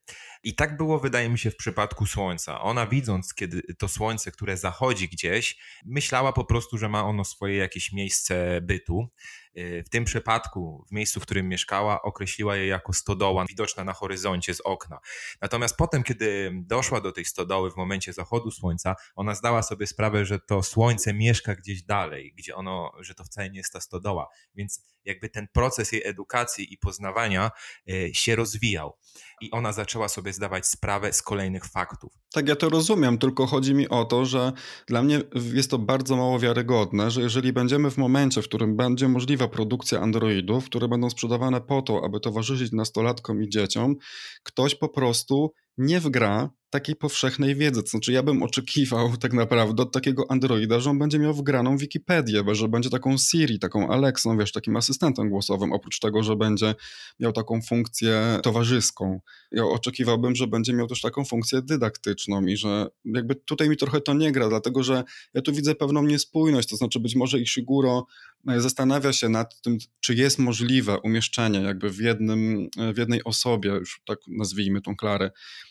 I 0.42 0.54
tak 0.54 0.76
było, 0.76 1.00
wydaje 1.00 1.28
mi 1.28 1.38
się, 1.38 1.50
w 1.50 1.56
przypadku 1.56 2.06
Słońca. 2.06 2.60
Ona 2.60 2.86
widząc, 2.86 3.34
kiedy 3.34 3.62
to 3.78 3.88
Słońce, 3.88 4.32
które 4.32 4.56
zachodzi 4.56 5.08
gdzieś, 5.08 5.58
myślała 5.84 6.32
po 6.32 6.44
prostu, 6.44 6.78
że 6.78 6.88
ma 6.88 7.04
ono 7.04 7.24
swoje 7.24 7.56
jakieś 7.56 7.92
miejsce 7.92 8.60
bytu. 8.60 9.08
Y, 9.58 9.84
w 9.86 9.88
tym 9.88 10.04
przypadku, 10.04 10.84
w 10.88 10.92
miejscu, 10.92 11.20
w 11.20 11.22
którym 11.22 11.48
mieszkała, 11.48 12.02
określiła 12.02 12.56
je 12.56 12.66
jako 12.66 12.92
stodoła, 12.92 13.44
widoczna 13.48 13.84
na 13.84 13.92
horyzoncie 13.92 14.54
z 14.54 14.60
okna. 14.60 14.98
Natomiast 15.40 15.76
potem, 15.76 16.02
kiedy 16.02 16.52
doszła 16.54 17.00
do 17.00 17.12
tej 17.12 17.24
stodoły 17.24 17.70
w 17.70 17.76
momencie 17.76 18.12
zachodu 18.12 18.50
słońca, 18.50 18.96
ona 19.14 19.34
zdała 19.34 19.62
sobie 19.62 19.86
sprawę, 19.86 20.24
że 20.24 20.38
to 20.38 20.62
słońce 20.62 21.14
mieszka 21.14 21.54
gdzieś 21.54 21.82
dalej, 21.82 22.34
gdzie 22.36 22.56
ono, 22.56 22.92
że 23.00 23.14
to 23.14 23.24
wcale 23.24 23.50
nie 23.50 23.58
jest 23.58 23.72
ta 23.72 23.80
stodoła. 23.80 24.28
Więc 24.54 24.82
jakby 25.04 25.28
ten 25.28 25.48
proces 25.52 25.92
jej 25.92 26.02
edukacji 26.06 26.74
i 26.74 26.78
poznawania 26.78 27.50
y, 27.90 28.10
się 28.14 28.36
rozwijał. 28.36 28.96
I 29.40 29.50
ona 29.50 29.72
zaczęła 29.72 30.08
sobie 30.08 30.32
zdawać 30.32 30.66
sprawę 30.66 31.12
z 31.12 31.22
kolejnych 31.22 31.64
faktów. 31.64 32.12
Tak, 32.32 32.48
ja 32.48 32.56
to 32.56 32.68
rozumiem, 32.68 33.18
tylko 33.18 33.46
chodzi 33.46 33.74
mi 33.74 33.88
o 33.88 34.04
to, 34.04 34.24
że 34.24 34.52
dla 34.86 35.02
mnie 35.02 35.20
jest 35.52 35.70
to 35.70 35.78
bardzo 35.78 36.16
mało 36.16 36.38
wiarygodne, 36.38 37.10
że 37.10 37.20
jeżeli 37.20 37.52
będziemy 37.52 37.90
w 37.90 37.96
momencie, 37.96 38.42
w 38.42 38.44
którym 38.44 38.76
będzie 38.76 39.08
możliwa 39.40 39.56
produkcja 39.56 40.00
Androidów, 40.00 40.64
które 40.64 40.88
będą 40.88 41.10
sprzedawane 41.10 41.60
po 41.60 41.82
to, 41.82 42.04
aby 42.04 42.20
towarzyszyć 42.20 42.72
nastolatkom 42.72 43.42
i 43.42 43.48
dzieciom, 43.48 43.96
ktoś 44.42 44.74
po 44.74 44.88
prostu 44.88 45.52
nie 45.78 46.00
wgra 46.00 46.50
takiej 46.70 46.96
powszechnej 46.96 47.54
wiedzy. 47.54 47.82
To 47.82 47.88
znaczy, 47.88 48.12
ja 48.12 48.22
bym 48.22 48.42
oczekiwał 48.42 49.16
tak 49.22 49.32
naprawdę 49.32 49.82
od 49.82 49.92
takiego 49.92 50.24
Androida, 50.28 50.80
że 50.80 50.90
on 50.90 50.98
będzie 50.98 51.18
miał 51.18 51.34
wgraną 51.34 51.76
Wikipedię, 51.76 52.42
że 52.52 52.68
będzie 52.68 52.90
taką 52.90 53.18
Siri, 53.18 53.58
taką 53.58 53.88
Alexą, 53.88 54.38
wiesz, 54.38 54.52
takim 54.52 54.76
asystentem 54.76 55.30
głosowym, 55.30 55.72
oprócz 55.72 55.98
tego, 55.98 56.22
że 56.22 56.36
będzie 56.36 56.74
miał 57.20 57.32
taką 57.32 57.62
funkcję 57.62 58.38
towarzyską. 58.42 59.20
Ja 59.52 59.64
oczekiwałbym, 59.64 60.36
że 60.36 60.46
będzie 60.46 60.72
miał 60.72 60.86
też 60.86 61.00
taką 61.00 61.24
funkcję 61.24 61.62
dydaktyczną 61.62 62.46
i 62.46 62.56
że 62.56 62.86
jakby 63.04 63.34
tutaj 63.34 63.68
mi 63.68 63.76
trochę 63.76 64.00
to 64.00 64.14
nie 64.14 64.32
gra, 64.32 64.48
dlatego 64.48 64.82
że 64.82 65.04
ja 65.34 65.42
tu 65.42 65.52
widzę 65.52 65.74
pewną 65.74 66.02
niespójność, 66.02 66.68
to 66.68 66.76
znaczy 66.76 67.00
być 67.00 67.16
może 67.16 67.38
Ishiguro 67.38 68.06
zastanawia 68.46 69.12
się 69.12 69.28
nad 69.28 69.60
tym, 69.60 69.78
czy 70.00 70.14
jest 70.14 70.38
możliwe 70.38 70.98
umieszczenie 71.00 71.60
jakby 71.60 71.90
w, 71.90 71.98
jednym, 71.98 72.68
w 72.94 72.98
jednej 72.98 73.24
osobie, 73.24 73.70
już 73.70 74.00
tak 74.06 74.18
nazwijmy 74.28 74.80
tą 74.80 74.96
Klarę, 74.96 75.30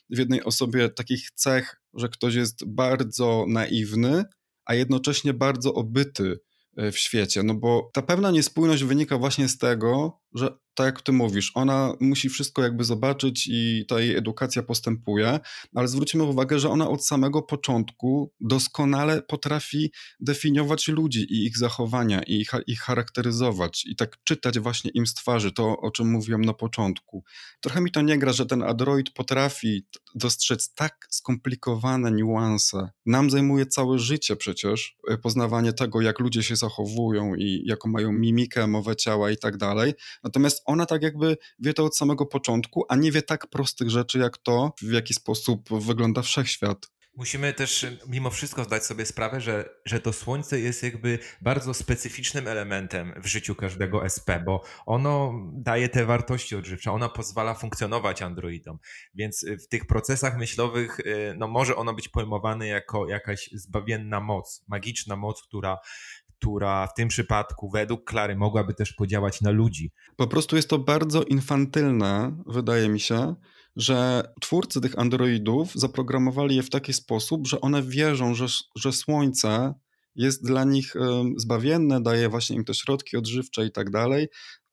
w 0.10 0.18
jednej 0.18 0.44
osobie 0.44 0.90
takich 0.90 1.32
cech, 1.32 1.82
że 1.94 2.10
ktoś 2.10 2.36
jest 2.36 2.66
bardzo 2.66 3.46
naiwny, 3.48 4.24
a 4.66 4.74
jednocześnie 4.74 5.34
bardzo 5.34 5.74
obyty 5.74 6.40
e, 6.78 6.92
w 6.92 6.98
świecie. 6.98 7.44
No 7.44 7.56
bo 7.56 7.90
ta 7.94 8.02
pewna 8.02 8.32
niespójność 8.32 8.84
wynika 8.84 9.18
właśnie 9.18 9.48
z 9.48 9.58
tego, 9.58 10.19
że 10.34 10.58
tak 10.80 10.86
jak 10.86 11.02
ty 11.02 11.12
mówisz, 11.12 11.52
ona 11.56 11.94
musi 12.00 12.30
wszystko 12.30 12.64
jakby 12.64 12.84
zobaczyć 12.84 13.48
i 13.52 13.86
ta 13.88 14.00
jej 14.00 14.16
edukacja 14.16 14.64
postępuje, 14.64 15.40
ale 15.76 15.88
zwróćmy 15.88 16.24
uwagę, 16.24 16.60
że 16.60 16.70
ona 16.70 16.90
od 16.90 17.06
samego 17.06 17.42
początku 17.42 18.34
doskonale 18.40 19.22
potrafi 19.22 19.92
definiować 20.20 20.88
ludzi 20.88 21.20
i 21.20 21.46
ich 21.46 21.58
zachowania 21.58 22.24
i 22.24 22.34
ich, 22.34 22.52
ich 22.68 22.80
charakteryzować 22.80 23.86
i 23.86 23.96
tak 23.96 24.18
czytać 24.24 24.60
właśnie 24.60 24.92
im 24.94 25.08
z 25.08 25.14
twarzy, 25.14 25.52
to 25.52 25.78
o 25.78 25.92
czym 25.92 26.12
mówiłem 26.12 26.46
na 26.46 26.54
początku. 26.54 27.24
Trochę 27.62 27.82
mi 27.82 27.92
to 27.92 28.02
nie 28.02 28.18
gra, 28.18 28.34
że 28.34 28.46
ten 28.46 28.64
android 28.64 29.10
potrafi 29.14 29.86
dostrzec 30.16 30.74
tak 30.74 31.08
skomplikowane 31.10 32.12
niuanse. 32.12 32.90
Nam 33.06 33.30
zajmuje 33.30 33.66
całe 33.66 34.00
życie 34.00 34.36
przecież 34.36 34.98
e, 35.10 35.18
poznawanie 35.18 35.74
tego, 35.74 36.02
jak 36.02 36.20
ludzie 36.20 36.44
się 36.44 36.56
zachowują 36.56 37.36
i 37.36 37.64
jaką 37.66 37.90
mają 37.90 38.12
mimikę, 38.12 38.68
mowę 38.68 38.96
ciała 38.96 39.32
i 39.32 39.38
tak 39.38 39.58
dalej. 39.58 39.94
Natomiast 40.24 40.62
ona 40.66 40.86
tak 40.86 41.04
jakby 41.04 41.38
wie 41.60 41.74
to 41.74 41.86
od 41.86 41.98
samego 41.98 42.26
początku, 42.26 42.86
a 42.90 42.96
nie 42.96 43.12
wie 43.12 43.22
tak 43.22 43.48
prostych 43.48 43.90
rzeczy 43.90 44.20
jak 44.20 44.38
to, 44.38 44.74
w 44.82 44.92
jaki 44.92 45.14
sposób 45.14 45.70
wygląda 45.80 46.22
wszechświat. 46.22 46.90
Musimy 47.20 47.54
też 47.54 47.86
mimo 48.08 48.30
wszystko 48.30 48.64
zdać 48.64 48.86
sobie 48.86 49.06
sprawę, 49.06 49.42
że, 49.42 49.70
że 49.86 50.00
to 50.00 50.14
słońce 50.14 50.60
jest 50.60 50.84
jakby 50.84 51.20
bardzo 51.42 51.74
specyficznym 51.74 52.48
elementem 52.48 53.14
w 53.18 53.26
życiu 53.26 53.56
każdego 53.56 54.06
SP, 54.16 54.30
bo 54.46 54.64
ono 54.86 55.34
daje 55.54 55.90
te 55.90 56.06
wartości 56.06 56.56
odżywcze, 56.56 56.92
ona 56.92 57.10
pozwala 57.10 57.54
funkcjonować 57.54 58.22
androidom. 58.22 58.78
Więc 59.14 59.46
w 59.64 59.68
tych 59.68 59.88
procesach 59.88 60.38
myślowych 60.38 61.00
y, 61.00 61.36
no, 61.38 61.48
może 61.48 61.76
ono 61.76 61.94
być 61.94 62.10
pojmowane 62.10 62.68
jako 62.68 63.08
jakaś 63.08 63.50
zbawienna 63.54 64.20
moc, 64.20 64.64
magiczna 64.68 65.16
moc, 65.16 65.42
która 65.44 65.78
która 66.40 66.88
w 66.88 66.94
tym 66.94 67.08
przypadku 67.08 67.70
według 67.70 68.04
Klary 68.04 68.36
mogłaby 68.36 68.74
też 68.74 68.94
podziałać 68.94 69.42
na 69.42 69.52
ludzi. 69.52 69.92
Po 70.16 70.28
prostu 70.28 70.56
jest 70.56 70.70
to 70.70 70.80
bardzo 70.80 71.24
infantylne, 71.24 72.44
wydaje 72.48 72.90
mi 72.90 73.00
się, 73.00 73.36
że 73.76 74.24
twórcy 74.42 74.82
tych 74.82 75.00
androidów 75.00 75.72
zaprogramowali 75.76 76.56
je 76.56 76.64
w 76.64 76.70
taki 76.70 76.94
sposób, 76.94 77.48
że 77.48 77.62
one 77.62 77.84
wierzą, 77.84 78.36
że, 78.36 78.46
że 78.76 78.92
słońce 78.92 79.74
jest 80.16 80.46
dla 80.46 80.64
nich 80.64 80.94
zbawienne, 81.38 82.02
daje 82.02 82.30
właśnie 82.30 82.56
im 82.56 82.66
te 82.66 82.74
środki 82.74 83.18
odżywcze 83.18 83.66
i 83.66 83.72
tak 83.72 83.90
dalej, 83.90 84.28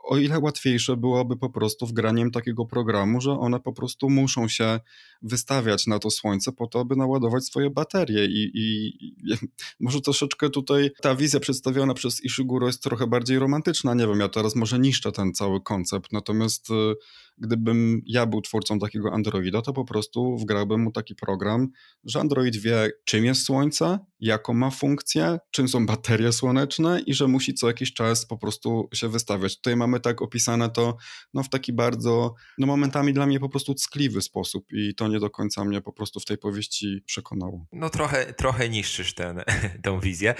o 0.06 0.18
ile 0.18 0.38
łatwiejsze 0.38 0.96
byłoby 0.96 1.36
po 1.36 1.50
prostu 1.50 1.86
wgraniem 1.86 2.30
takiego 2.30 2.66
programu, 2.66 3.20
że 3.20 3.32
one 3.32 3.60
po 3.60 3.72
prostu 3.72 4.10
muszą 4.10 4.48
się 4.48 4.80
wystawiać 5.22 5.86
na 5.86 5.98
to 5.98 6.10
słońce 6.10 6.52
po 6.52 6.66
to, 6.66 6.80
aby 6.80 6.96
naładować 6.96 7.44
swoje 7.44 7.70
baterie. 7.70 8.24
I, 8.24 8.50
i, 8.54 8.86
i 8.96 9.34
może 9.80 10.00
troszeczkę 10.00 10.50
tutaj 10.50 10.90
ta 11.02 11.14
wizja 11.14 11.40
przedstawiona 11.40 11.94
przez 11.94 12.24
Ishiguro 12.24 12.66
jest 12.66 12.82
trochę 12.82 13.06
bardziej 13.06 13.38
romantyczna, 13.38 13.94
nie 13.94 14.06
wiem, 14.06 14.20
ja 14.20 14.28
teraz 14.28 14.56
może 14.56 14.78
niszczę 14.78 15.12
ten 15.12 15.32
cały 15.32 15.60
koncept, 15.60 16.12
natomiast 16.12 16.70
y, 16.70 16.94
gdybym 17.38 18.02
ja 18.06 18.26
był 18.26 18.40
twórcą 18.40 18.78
takiego 18.78 19.12
Androida, 19.12 19.62
to 19.62 19.72
po 19.72 19.84
prostu 19.84 20.36
wgrałbym 20.36 20.80
mu 20.80 20.92
taki 20.92 21.14
program, 21.14 21.68
że 22.04 22.20
Android 22.20 22.56
wie, 22.56 22.90
czym 23.04 23.24
jest 23.24 23.42
Słońce, 23.42 23.98
jaką 24.20 24.54
ma 24.54 24.70
funkcję, 24.70 25.38
czym 25.50 25.68
są 25.68 25.86
baterie 25.86 26.32
słoneczne 26.32 27.00
i 27.00 27.14
że 27.14 27.28
musi 27.28 27.54
co 27.54 27.66
jakiś 27.66 27.92
czas 27.92 28.26
po 28.26 28.38
prostu 28.38 28.88
się 28.94 29.08
wystawiać. 29.08 29.56
Tutaj 29.56 29.76
mamy 29.76 30.00
tak 30.00 30.22
opisane 30.22 30.70
to 30.70 30.96
no, 31.34 31.42
w 31.42 31.48
taki 31.48 31.72
bardzo, 31.72 32.34
no 32.58 32.66
momentami 32.66 33.12
dla 33.12 33.26
mnie 33.26 33.40
po 33.40 33.48
prostu 33.48 33.74
ckliwy 33.74 34.22
sposób 34.22 34.66
i 34.72 34.94
to 34.94 35.08
nie 35.08 35.20
do 35.20 35.30
końca 35.30 35.64
mnie 35.64 35.80
po 35.80 35.92
prostu 35.92 36.20
w 36.20 36.24
tej 36.24 36.38
powieści 36.38 37.02
przekonało. 37.06 37.66
No 37.72 37.90
trochę, 37.90 38.32
trochę 38.32 38.68
niszczysz 38.68 39.14
ten, 39.14 39.42
tę 39.84 40.00
wizję, 40.00 40.34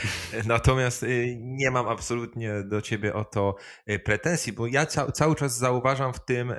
natomiast 0.46 1.02
y, 1.02 1.37
nie 1.40 1.70
mam 1.70 1.88
absolutnie 1.88 2.52
do 2.64 2.82
ciebie 2.82 3.14
o 3.14 3.24
to 3.24 3.56
y, 3.90 3.98
pretensji, 3.98 4.52
bo 4.52 4.66
ja 4.66 4.87
ca 4.87 5.12
cały 5.12 5.35
czas 5.35 5.59
zauważam 5.59 6.12
w 6.12 6.24
tym 6.24 6.50
y, 6.50 6.56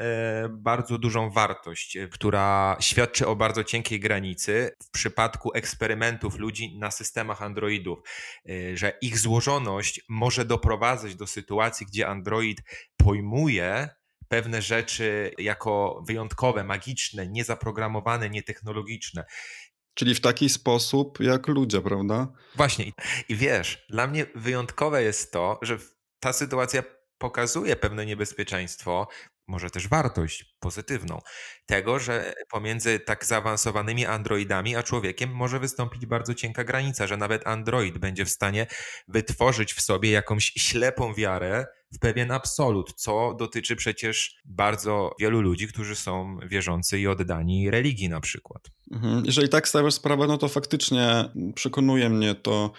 bardzo 0.50 0.98
dużą 0.98 1.30
wartość, 1.30 1.98
która 2.12 2.78
świadczy 2.80 3.28
o 3.28 3.36
bardzo 3.36 3.64
cienkiej 3.64 4.00
granicy 4.00 4.72
w 4.84 4.92
przypadku 4.92 5.54
eksperymentów 5.54 6.36
ludzi 6.36 6.78
na 6.80 6.92
systemach 6.92 7.42
Androidów, 7.42 8.00
że 8.74 8.98
ich 9.02 9.20
złożoność 9.20 10.02
może 10.10 10.46
doprowadzać 10.46 11.16
do 11.16 11.28
sytuacji, 11.28 11.86
gdzie 11.86 12.08
Android 12.08 12.62
pojmuje 12.98 13.90
pewne 14.28 14.62
rzeczy 14.62 15.32
jako 15.38 16.04
wyjątkowe, 16.08 16.64
magiczne, 16.64 17.28
niezaprogramowane, 17.28 18.30
nietechnologiczne. 18.30 19.26
Czyli 19.94 20.16
w 20.16 20.22
taki 20.22 20.50
sposób 20.50 21.20
jak 21.20 21.48
ludzie, 21.48 21.82
prawda? 21.82 22.28
Właśnie. 22.56 22.92
I 23.30 23.36
wiesz, 23.36 23.86
dla 23.90 24.08
mnie 24.08 24.26
wyjątkowe 24.36 25.04
jest 25.04 25.32
to, 25.32 25.60
że 25.62 25.78
ta 26.20 26.34
sytuacja 26.34 26.84
pokazuje 27.18 27.76
pewne 27.76 28.06
niebezpieczeństwo, 28.06 29.08
może 29.48 29.70
też 29.70 29.88
wartość 29.88 30.56
pozytywną. 30.60 31.20
Tego, 31.66 32.00
że 32.00 32.34
pomiędzy 32.50 33.00
tak 33.00 33.26
zaawansowanymi 33.26 34.06
androidami 34.06 34.76
a 34.76 34.84
człowiekiem 34.84 35.36
może 35.36 35.60
wystąpić 35.60 36.06
bardzo 36.06 36.34
cienka 36.34 36.64
granica, 36.64 37.08
że 37.08 37.18
nawet 37.18 37.48
android 37.48 37.98
będzie 37.98 38.26
w 38.26 38.30
stanie 38.30 38.68
wytworzyć 39.08 39.74
w 39.74 39.82
sobie 39.82 40.12
jakąś 40.12 40.46
ślepą 40.46 41.14
wiarę 41.14 41.66
w 41.94 42.00
pewien 42.00 42.32
absolut, 42.32 42.94
co 42.94 43.36
dotyczy 43.40 43.76
przecież 43.76 44.42
bardzo 44.46 45.12
wielu 45.20 45.42
ludzi, 45.42 45.68
którzy 45.68 45.96
są 45.96 46.38
wierzący 46.48 47.00
i 47.00 47.08
oddani 47.08 47.72
religii 47.72 48.10
na 48.10 48.22
przykład. 48.22 48.64
Mhm. 48.92 49.26
Jeżeli 49.26 49.50
tak 49.50 49.68
stawiasz 49.68 49.94
sprawę, 49.94 50.28
no 50.28 50.38
to 50.38 50.48
faktycznie 50.48 51.26
przekonuje 51.56 52.10
mnie 52.10 52.36
to. 52.36 52.72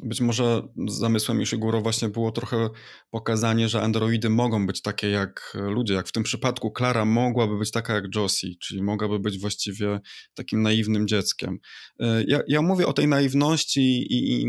Być 0.00 0.20
może 0.20 0.68
zamysłem 0.88 1.42
Ishiguro 1.42 1.80
właśnie 1.80 2.08
było 2.08 2.32
trochę 2.32 2.70
pokazanie, 3.10 3.68
że 3.68 3.82
androidy 3.82 4.30
mogą 4.30 4.66
być 4.66 4.82
takie 4.82 5.10
jak 5.10 5.52
ludzie, 5.54 5.94
jak 5.94 6.08
w 6.08 6.12
tym 6.12 6.22
przypadku 6.22 6.70
Klara 6.70 7.04
mogłaby 7.04 7.58
być 7.58 7.70
taka 7.70 7.94
jak 7.94 8.04
Josie, 8.14 8.48
czyli 8.62 8.82
mogłaby 8.82 9.18
być 9.18 9.38
właściwie 9.38 10.00
takim 10.34 10.62
naiwnym 10.62 11.08
dzieckiem. 11.08 11.58
E, 12.00 12.24
ja, 12.28 12.40
ja 12.48 12.62
mówię 12.62 12.86
o 12.86 12.92
tej 12.92 13.08
naiwności 13.08 13.80
i, 13.80 14.42
i 14.42 14.46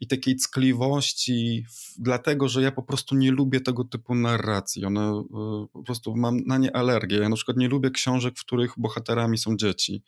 i 0.00 0.06
takiej 0.06 0.36
ckliwości, 0.36 1.66
dlatego 1.98 2.48
że 2.48 2.62
ja 2.62 2.72
po 2.72 2.82
prostu 2.82 3.14
nie 3.14 3.30
lubię 3.32 3.60
tego 3.60 3.84
typu 3.84 4.14
narracji. 4.14 4.84
One 4.84 5.00
e, 5.00 5.24
po 5.72 5.82
prostu 5.82 6.16
mam 6.16 6.36
na 6.46 6.58
nie 6.58 6.76
alergię. 6.76 7.18
Ja 7.18 7.28
na 7.28 7.36
przykład 7.36 7.56
nie 7.56 7.68
lubię 7.68 7.90
książek, 7.90 8.34
w 8.38 8.44
których 8.44 8.74
bohaterami 8.76 9.38
są 9.38 9.56
dzieci, 9.56 10.02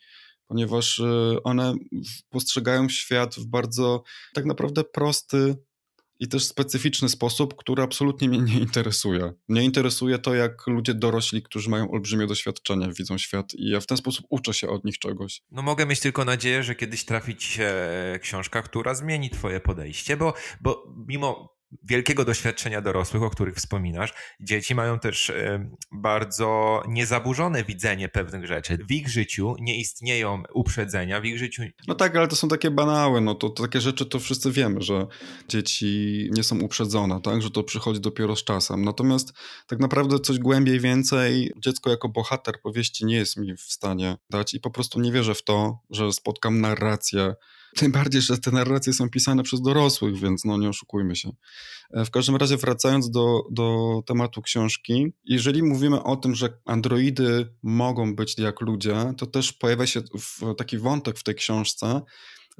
ponieważ 0.47 0.99
e, 0.99 1.37
one 1.43 1.73
postrzegają 2.29 2.89
świat 2.89 3.35
w 3.35 3.45
bardzo 3.45 4.03
tak 4.33 4.45
naprawdę 4.45 4.83
prosty, 4.83 5.55
i 6.19 6.27
też 6.27 6.43
specyficzny 6.43 7.09
sposób, 7.09 7.55
który 7.55 7.83
absolutnie 7.83 8.29
mnie 8.29 8.41
nie 8.41 8.59
interesuje. 8.59 9.33
Mnie 9.47 9.63
interesuje 9.63 10.19
to, 10.19 10.35
jak 10.35 10.67
ludzie 10.67 10.93
dorośli, 10.93 11.43
którzy 11.43 11.69
mają 11.69 11.91
olbrzymie 11.91 12.27
doświadczenie, 12.27 12.89
widzą 12.97 13.17
świat 13.17 13.53
i 13.53 13.69
ja 13.69 13.79
w 13.79 13.85
ten 13.85 13.97
sposób 13.97 14.25
uczę 14.29 14.53
się 14.53 14.69
od 14.69 14.85
nich 14.85 14.99
czegoś. 14.99 15.41
No 15.51 15.61
mogę 15.61 15.85
mieć 15.85 15.99
tylko 15.99 16.25
nadzieję, 16.25 16.63
że 16.63 16.75
kiedyś 16.75 17.05
trafi 17.05 17.35
ci 17.35 17.51
się 17.51 17.73
książka, 18.21 18.61
która 18.61 18.95
zmieni 18.95 19.29
twoje 19.29 19.59
podejście, 19.59 20.17
bo, 20.17 20.33
bo 20.61 20.93
mimo 21.07 21.56
wielkiego 21.83 22.25
doświadczenia 22.25 22.81
dorosłych, 22.81 23.23
o 23.23 23.29
których 23.29 23.55
wspominasz, 23.55 24.13
dzieci 24.39 24.75
mają 24.75 24.99
też 24.99 25.31
bardzo 25.91 26.83
niezaburzone 26.87 27.63
widzenie 27.63 28.09
pewnych 28.09 28.45
rzeczy. 28.45 28.77
W 28.77 28.91
ich 28.91 29.09
życiu 29.09 29.55
nie 29.59 29.79
istnieją 29.79 30.43
uprzedzenia, 30.53 31.21
w 31.21 31.25
ich 31.25 31.37
życiu... 31.37 31.63
No 31.87 31.95
tak, 31.95 32.15
ale 32.15 32.27
to 32.27 32.35
są 32.35 32.47
takie 32.47 32.71
banały, 32.71 33.21
no 33.21 33.35
to, 33.35 33.49
to 33.49 33.63
takie 33.63 33.81
rzeczy 33.81 34.05
to 34.05 34.19
wszyscy 34.19 34.51
wiemy, 34.51 34.81
że 34.81 35.07
dzieci 35.47 36.29
nie 36.31 36.43
są 36.43 36.59
uprzedzone, 36.59 37.21
tak, 37.21 37.41
że 37.41 37.51
to 37.51 37.63
przychodzi 37.63 38.01
dopiero 38.01 38.35
z 38.35 38.43
czasem. 38.43 38.85
Natomiast 38.85 39.33
tak 39.67 39.79
naprawdę 39.79 40.19
coś 40.19 40.39
głębiej, 40.39 40.79
więcej 40.79 41.53
dziecko 41.57 41.89
jako 41.89 42.09
bohater 42.09 42.61
powieści 42.61 43.05
nie 43.05 43.15
jest 43.15 43.37
mi 43.37 43.57
w 43.57 43.61
stanie 43.61 44.17
dać 44.29 44.53
i 44.53 44.59
po 44.59 44.71
prostu 44.71 44.99
nie 44.99 45.11
wierzę 45.11 45.35
w 45.35 45.43
to, 45.43 45.79
że 45.89 46.11
spotkam 46.11 46.61
narrację 46.61 47.35
Tym 47.77 47.91
bardziej, 47.91 48.21
że 48.21 48.37
te 48.37 48.51
narracje 48.51 48.93
są 48.93 49.09
pisane 49.09 49.43
przez 49.43 49.61
dorosłych, 49.61 50.19
więc 50.19 50.45
no 50.45 50.57
nie 50.57 50.69
oszukujmy 50.69 51.15
się. 51.15 51.31
E, 51.93 52.05
w 52.05 52.11
każdym 52.11 52.35
razie 52.35 52.57
wracając 52.57 53.09
do, 53.09 53.41
do 53.51 53.99
tematu 54.05 54.41
książki, 54.41 55.13
jeżeli 55.25 55.63
mówimy 55.63 56.03
o 56.03 56.15
tym, 56.15 56.35
że 56.35 56.49
androidy 56.65 57.49
mogą 57.63 58.15
być 58.15 58.37
jak 58.37 58.61
ludzie, 58.61 59.13
to 59.17 59.25
też 59.25 59.53
pojawia 59.53 59.87
się 59.87 60.01
taki 60.57 60.77
wątek 60.77 61.17
w 61.17 61.23
tej 61.23 61.35
książce, 61.35 62.01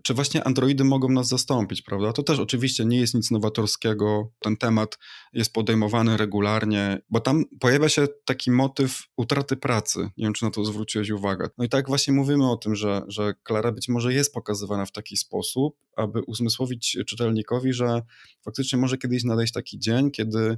czy 0.04 0.14
właśnie 0.14 0.44
androidy 0.44 0.84
mogą 0.84 1.10
nas 1.10 1.28
zastąpić, 1.28 1.82
prawda? 1.82 2.14
To 2.14 2.24
też 2.24 2.40
oczywiście 2.40 2.86
nie 2.86 3.00
jest 3.00 3.14
nic 3.14 3.32
nowatorskiego. 3.32 4.32
Ten 4.40 4.58
temat 4.58 5.00
jest 5.34 5.54
podejmowany 5.54 6.18
regularnie, 6.18 7.02
bo 7.10 7.20
tam 7.20 7.44
pojawia 7.60 7.90
się 7.90 8.08
taki 8.26 8.52
motyw 8.52 9.04
utraty 9.18 9.56
pracy. 9.56 10.00
Nie 10.00 10.24
wiem, 10.26 10.34
czy 10.34 10.46
na 10.46 10.52
to 10.52 10.66
zwróciłeś 10.66 11.10
uwagę. 11.10 11.50
No 11.58 11.66
i 11.66 11.70
tak 11.70 11.88
właśnie 11.88 12.14
mówimy 12.14 12.52
o 12.52 12.58
tym, 12.58 12.76
że, 12.76 13.02
że 13.08 13.34
Klara 13.44 13.72
być 13.72 13.90
może 13.90 14.14
jest 14.14 14.34
pokazywana 14.34 14.86
w 14.86 14.92
taki 14.92 15.18
sposób, 15.18 15.78
aby 15.98 16.22
uzmysłowić 16.22 16.98
czytelnikowi, 17.08 17.74
że 17.74 18.02
faktycznie 18.46 18.80
może 18.80 18.98
kiedyś 18.98 19.24
nadejść 19.24 19.54
taki 19.54 19.80
dzień, 19.80 20.12
kiedy 20.12 20.58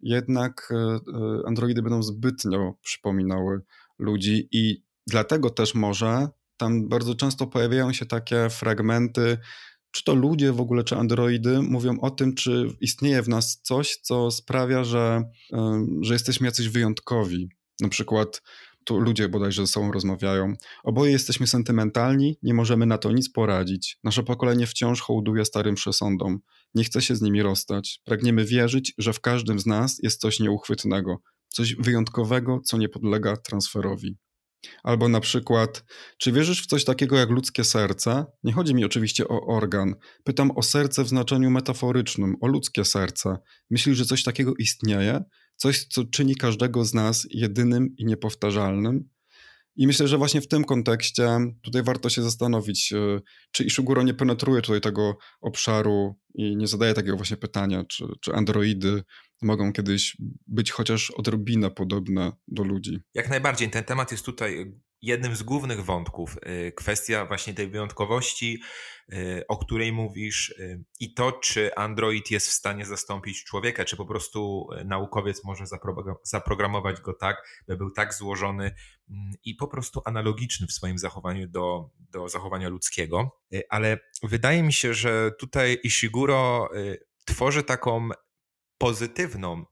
jednak 0.00 0.68
e, 0.70 0.76
e, 0.76 0.98
androidy 1.46 1.82
będą 1.82 2.02
zbytnio 2.02 2.74
przypominały 2.82 3.60
ludzi 3.98 4.48
i 4.52 4.82
dlatego 5.06 5.50
też 5.50 5.74
może 5.74 6.28
tam 6.56 6.88
bardzo 6.88 7.14
często 7.14 7.46
pojawiają 7.46 7.92
się 7.92 8.06
takie 8.06 8.50
fragmenty, 8.50 9.38
czy 9.90 10.04
to 10.04 10.14
ludzie 10.14 10.52
w 10.52 10.60
ogóle, 10.60 10.84
czy 10.84 10.96
androidy, 10.96 11.62
mówią 11.62 12.00
o 12.00 12.10
tym, 12.10 12.34
czy 12.34 12.76
istnieje 12.80 13.22
w 13.22 13.28
nas 13.28 13.60
coś, 13.62 13.96
co 13.96 14.30
sprawia, 14.30 14.84
że, 14.84 15.22
że 16.00 16.12
jesteśmy 16.12 16.46
jacyś 16.46 16.68
wyjątkowi. 16.68 17.48
Na 17.80 17.88
przykład 17.88 18.42
tu 18.84 19.00
ludzie 19.00 19.28
bodajże 19.28 19.62
ze 19.62 19.72
sobą 19.72 19.92
rozmawiają. 19.92 20.54
Oboje 20.84 21.12
jesteśmy 21.12 21.46
sentymentalni, 21.46 22.38
nie 22.42 22.54
możemy 22.54 22.86
na 22.86 22.98
to 22.98 23.12
nic 23.12 23.32
poradzić. 23.32 23.98
Nasze 24.04 24.22
pokolenie 24.22 24.66
wciąż 24.66 25.00
hołduje 25.00 25.44
starym 25.44 25.74
przesądom. 25.74 26.38
Nie 26.74 26.84
chce 26.84 27.02
się 27.02 27.16
z 27.16 27.22
nimi 27.22 27.42
rozstać. 27.42 28.00
Pragniemy 28.04 28.44
wierzyć, 28.44 28.94
że 28.98 29.12
w 29.12 29.20
każdym 29.20 29.58
z 29.58 29.66
nas 29.66 29.98
jest 30.02 30.20
coś 30.20 30.40
nieuchwytnego, 30.40 31.16
coś 31.48 31.74
wyjątkowego, 31.74 32.60
co 32.64 32.78
nie 32.78 32.88
podlega 32.88 33.36
transferowi. 33.36 34.16
Albo 34.82 35.08
na 35.08 35.20
przykład, 35.20 35.84
czy 36.18 36.32
wierzysz 36.32 36.62
w 36.62 36.66
coś 36.66 36.84
takiego 36.84 37.16
jak 37.16 37.30
ludzkie 37.30 37.64
serce? 37.64 38.26
Nie 38.44 38.52
chodzi 38.52 38.74
mi 38.74 38.84
oczywiście 38.84 39.28
o 39.28 39.46
organ. 39.46 39.94
Pytam 40.24 40.50
o 40.50 40.62
serce 40.62 41.04
w 41.04 41.08
znaczeniu 41.08 41.50
metaforycznym, 41.50 42.36
o 42.40 42.46
ludzkie 42.46 42.84
serce. 42.84 43.38
Myślisz, 43.70 43.98
że 43.98 44.04
coś 44.04 44.22
takiego 44.22 44.54
istnieje? 44.58 45.24
Coś, 45.56 45.84
co 45.84 46.04
czyni 46.04 46.36
każdego 46.36 46.84
z 46.84 46.94
nas 46.94 47.26
jedynym 47.30 47.96
i 47.96 48.04
niepowtarzalnym? 48.04 49.08
I 49.76 49.86
myślę, 49.86 50.08
że 50.08 50.18
właśnie 50.18 50.40
w 50.40 50.48
tym 50.48 50.64
kontekście 50.64 51.38
tutaj 51.62 51.82
warto 51.82 52.08
się 52.08 52.22
zastanowić, 52.22 52.92
e, 52.92 53.20
czy 53.50 53.64
Ishiguro 53.64 54.02
nie 54.02 54.14
penetruje 54.14 54.62
tutaj 54.62 54.80
tego 54.80 55.16
obszaru 55.40 56.14
i 56.34 56.56
nie 56.56 56.66
zadaje 56.66 56.94
takiego 56.94 57.16
właśnie 57.16 57.36
pytania, 57.36 57.84
czy, 57.84 58.04
czy 58.20 58.32
androidy 58.32 59.02
mogą 59.42 59.72
kiedyś 59.72 60.16
być 60.46 60.70
chociaż 60.70 61.10
odrobinę 61.10 61.70
podobne 61.70 62.32
do 62.48 62.62
ludzi. 62.62 62.98
Jak 63.14 63.28
najbardziej. 63.28 63.70
Ten 63.70 63.84
temat 63.84 64.12
jest 64.12 64.24
tutaj 64.24 64.72
jednym 65.06 65.36
z 65.36 65.42
głównych 65.42 65.84
wątków. 65.84 66.36
Y, 66.36 66.72
kwestia 66.72 67.26
właśnie 67.26 67.54
tej 67.54 67.68
wyjątkowości, 67.68 68.62
y, 69.12 69.44
o 69.48 69.56
której 69.56 69.92
mówisz, 69.92 70.50
y, 70.50 70.84
i 71.00 71.14
to, 71.14 71.32
czy 71.32 71.74
Android 71.74 72.30
jest 72.30 72.48
w 72.48 72.52
stanie 72.52 72.86
zastąpić 72.86 73.44
człowieka, 73.44 73.84
czy 73.84 73.96
po 73.96 74.06
prostu 74.06 74.68
naukowiec 74.84 75.44
może 75.44 75.64
zaprogramować 76.22 77.00
go 77.00 77.12
tak, 77.12 77.62
by 77.66 77.76
był 77.76 77.90
tak 77.90 78.14
złożony 78.14 78.74
i 79.44 79.54
po 79.54 79.68
prostu 79.68 80.02
analogiczny 80.04 80.66
w 80.66 80.72
swoim 80.72 80.98
zachowaniu 80.98 81.48
do, 81.48 81.90
do 81.98 82.28
zachowania 82.28 82.68
ludzkiego. 82.68 83.40
Ale 83.68 83.98
wydaje 84.22 84.62
mi 84.62 84.72
się, 84.72 84.94
że 84.94 85.30
tutaj 85.38 85.78
Ishiguro 85.82 86.70
tworzy 87.24 87.62
taką 87.62 88.08
pozytywną 88.78 89.64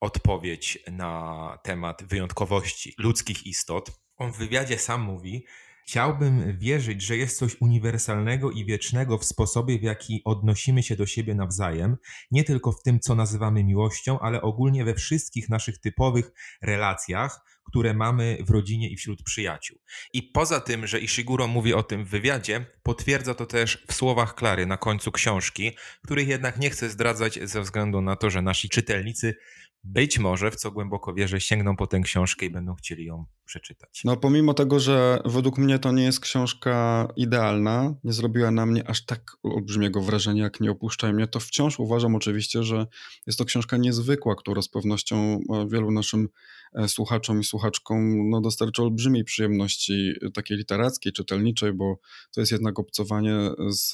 odpowiedź 0.00 0.78
na 0.92 1.58
temat 1.62 2.04
wyjątkowości 2.04 2.94
ludzkich 2.98 3.46
istot. 3.46 4.05
On 4.16 4.32
w 4.32 4.36
wywiadzie 4.36 4.78
sam 4.78 5.02
mówi, 5.02 5.44
Chciałbym 5.88 6.58
wierzyć, 6.58 7.02
że 7.02 7.16
jest 7.16 7.38
coś 7.38 7.56
uniwersalnego 7.60 8.50
i 8.50 8.64
wiecznego 8.64 9.18
w 9.18 9.24
sposobie, 9.24 9.78
w 9.78 9.82
jaki 9.82 10.22
odnosimy 10.24 10.82
się 10.82 10.96
do 10.96 11.06
siebie 11.06 11.34
nawzajem, 11.34 11.96
nie 12.30 12.44
tylko 12.44 12.72
w 12.72 12.82
tym, 12.82 13.00
co 13.00 13.14
nazywamy 13.14 13.64
miłością, 13.64 14.20
ale 14.20 14.42
ogólnie 14.42 14.84
we 14.84 14.94
wszystkich 14.94 15.48
naszych 15.48 15.78
typowych 15.78 16.30
relacjach, 16.62 17.40
które 17.66 17.94
mamy 17.94 18.38
w 18.40 18.50
rodzinie 18.50 18.90
i 18.90 18.96
wśród 18.96 19.22
przyjaciół. 19.22 19.78
I 20.12 20.22
poza 20.22 20.60
tym, 20.60 20.86
że 20.86 21.00
Ishiguro 21.00 21.46
mówi 21.46 21.74
o 21.74 21.82
tym 21.82 22.04
w 22.04 22.08
wywiadzie, 22.08 22.66
potwierdza 22.82 23.34
to 23.34 23.46
też 23.46 23.84
w 23.88 23.94
słowach 23.94 24.34
Klary 24.34 24.66
na 24.66 24.76
końcu 24.76 25.12
książki, 25.12 25.72
których 26.04 26.28
jednak 26.28 26.58
nie 26.58 26.70
chcę 26.70 26.90
zdradzać 26.90 27.38
ze 27.42 27.60
względu 27.60 28.00
na 28.00 28.16
to, 28.16 28.30
że 28.30 28.42
nasi 28.42 28.68
czytelnicy 28.68 29.34
być 29.86 30.18
może, 30.18 30.50
w 30.50 30.56
co 30.56 30.70
głęboko 30.70 31.14
wierzę, 31.14 31.40
sięgną 31.40 31.76
po 31.76 31.86
tę 31.86 32.00
książkę 32.00 32.46
i 32.46 32.50
będą 32.50 32.74
chcieli 32.74 33.04
ją 33.04 33.24
przeczytać. 33.44 34.02
No, 34.04 34.16
pomimo 34.16 34.54
tego, 34.54 34.80
że 34.80 35.20
według 35.24 35.58
mnie 35.58 35.78
to 35.78 35.92
nie 35.92 36.02
jest 36.02 36.20
książka 36.20 37.08
idealna, 37.16 37.94
nie 38.04 38.12
zrobiła 38.12 38.50
na 38.50 38.66
mnie 38.66 38.88
aż 38.88 39.04
tak 39.04 39.36
olbrzymiego 39.42 40.00
wrażenia, 40.00 40.42
jak 40.42 40.60
Nie 40.60 40.70
opuszczaj 40.70 41.14
mnie, 41.14 41.26
to 41.26 41.40
wciąż 41.40 41.78
uważam 41.78 42.14
oczywiście, 42.14 42.62
że 42.62 42.86
jest 43.26 43.38
to 43.38 43.44
książka 43.44 43.76
niezwykła, 43.76 44.34
która 44.36 44.62
z 44.62 44.68
pewnością 44.68 45.40
e, 45.54 45.68
wielu 45.68 45.90
naszym 45.90 46.28
e, 46.74 46.88
słuchaczom 46.88 47.40
i 47.40 47.44
słuchaczkom 47.44 48.30
no, 48.30 48.40
dostarczy 48.40 48.82
olbrzymiej 48.82 49.24
przyjemności 49.24 50.12
takiej 50.34 50.56
literackiej, 50.56 51.12
czytelniczej, 51.12 51.72
bo 51.72 51.98
to 52.34 52.40
jest 52.40 52.52
jednak 52.52 52.78
obcowanie 52.78 53.50
z 53.68 53.92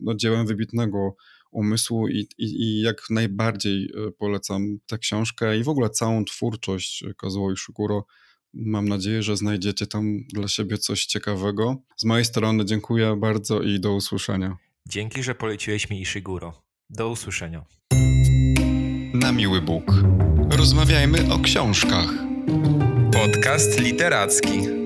no, 0.00 0.14
dziełem 0.14 0.46
wybitnego 0.46 1.16
umysłu 1.50 2.08
i, 2.08 2.28
i, 2.38 2.44
i, 2.62 2.80
jak 2.80 3.02
najbardziej 3.10 3.84
e, 3.84 4.10
polecam 4.10 4.78
tę 4.86 4.98
książkę 4.98 5.58
i 5.58 5.62
w 5.62 5.68
ogóle 5.68 5.90
całą 5.90 6.24
twórczość 6.24 7.04
Kazuo 7.18 7.52
Ishiguro. 7.52 8.06
Mam 8.54 8.88
nadzieję, 8.88 9.22
że 9.22 9.36
znajdziecie 9.36 9.86
tam 9.86 10.18
dla 10.32 10.48
siebie 10.48 10.78
coś 10.78 11.04
ciekawego. 11.04 11.82
Z 11.96 12.04
mojej 12.04 12.24
strony 12.24 12.64
dziękuję 12.64 13.16
bardzo 13.16 13.62
i 13.62 13.80
do 13.80 13.94
usłyszenia. 13.94 14.56
Dzięki, 14.88 15.22
że 15.22 15.34
poleciłeś 15.34 15.90
mi 15.90 16.00
Ishiguro. 16.00 16.62
Do 16.90 17.08
usłyszenia. 17.08 17.64
Na 19.14 19.32
miły 19.32 19.62
Bóg. 19.62 19.84
Rozmawiajmy 20.50 21.32
o 21.32 21.38
książkach. 21.38 22.08
Podcast 23.12 23.80
literacki. 23.80 24.79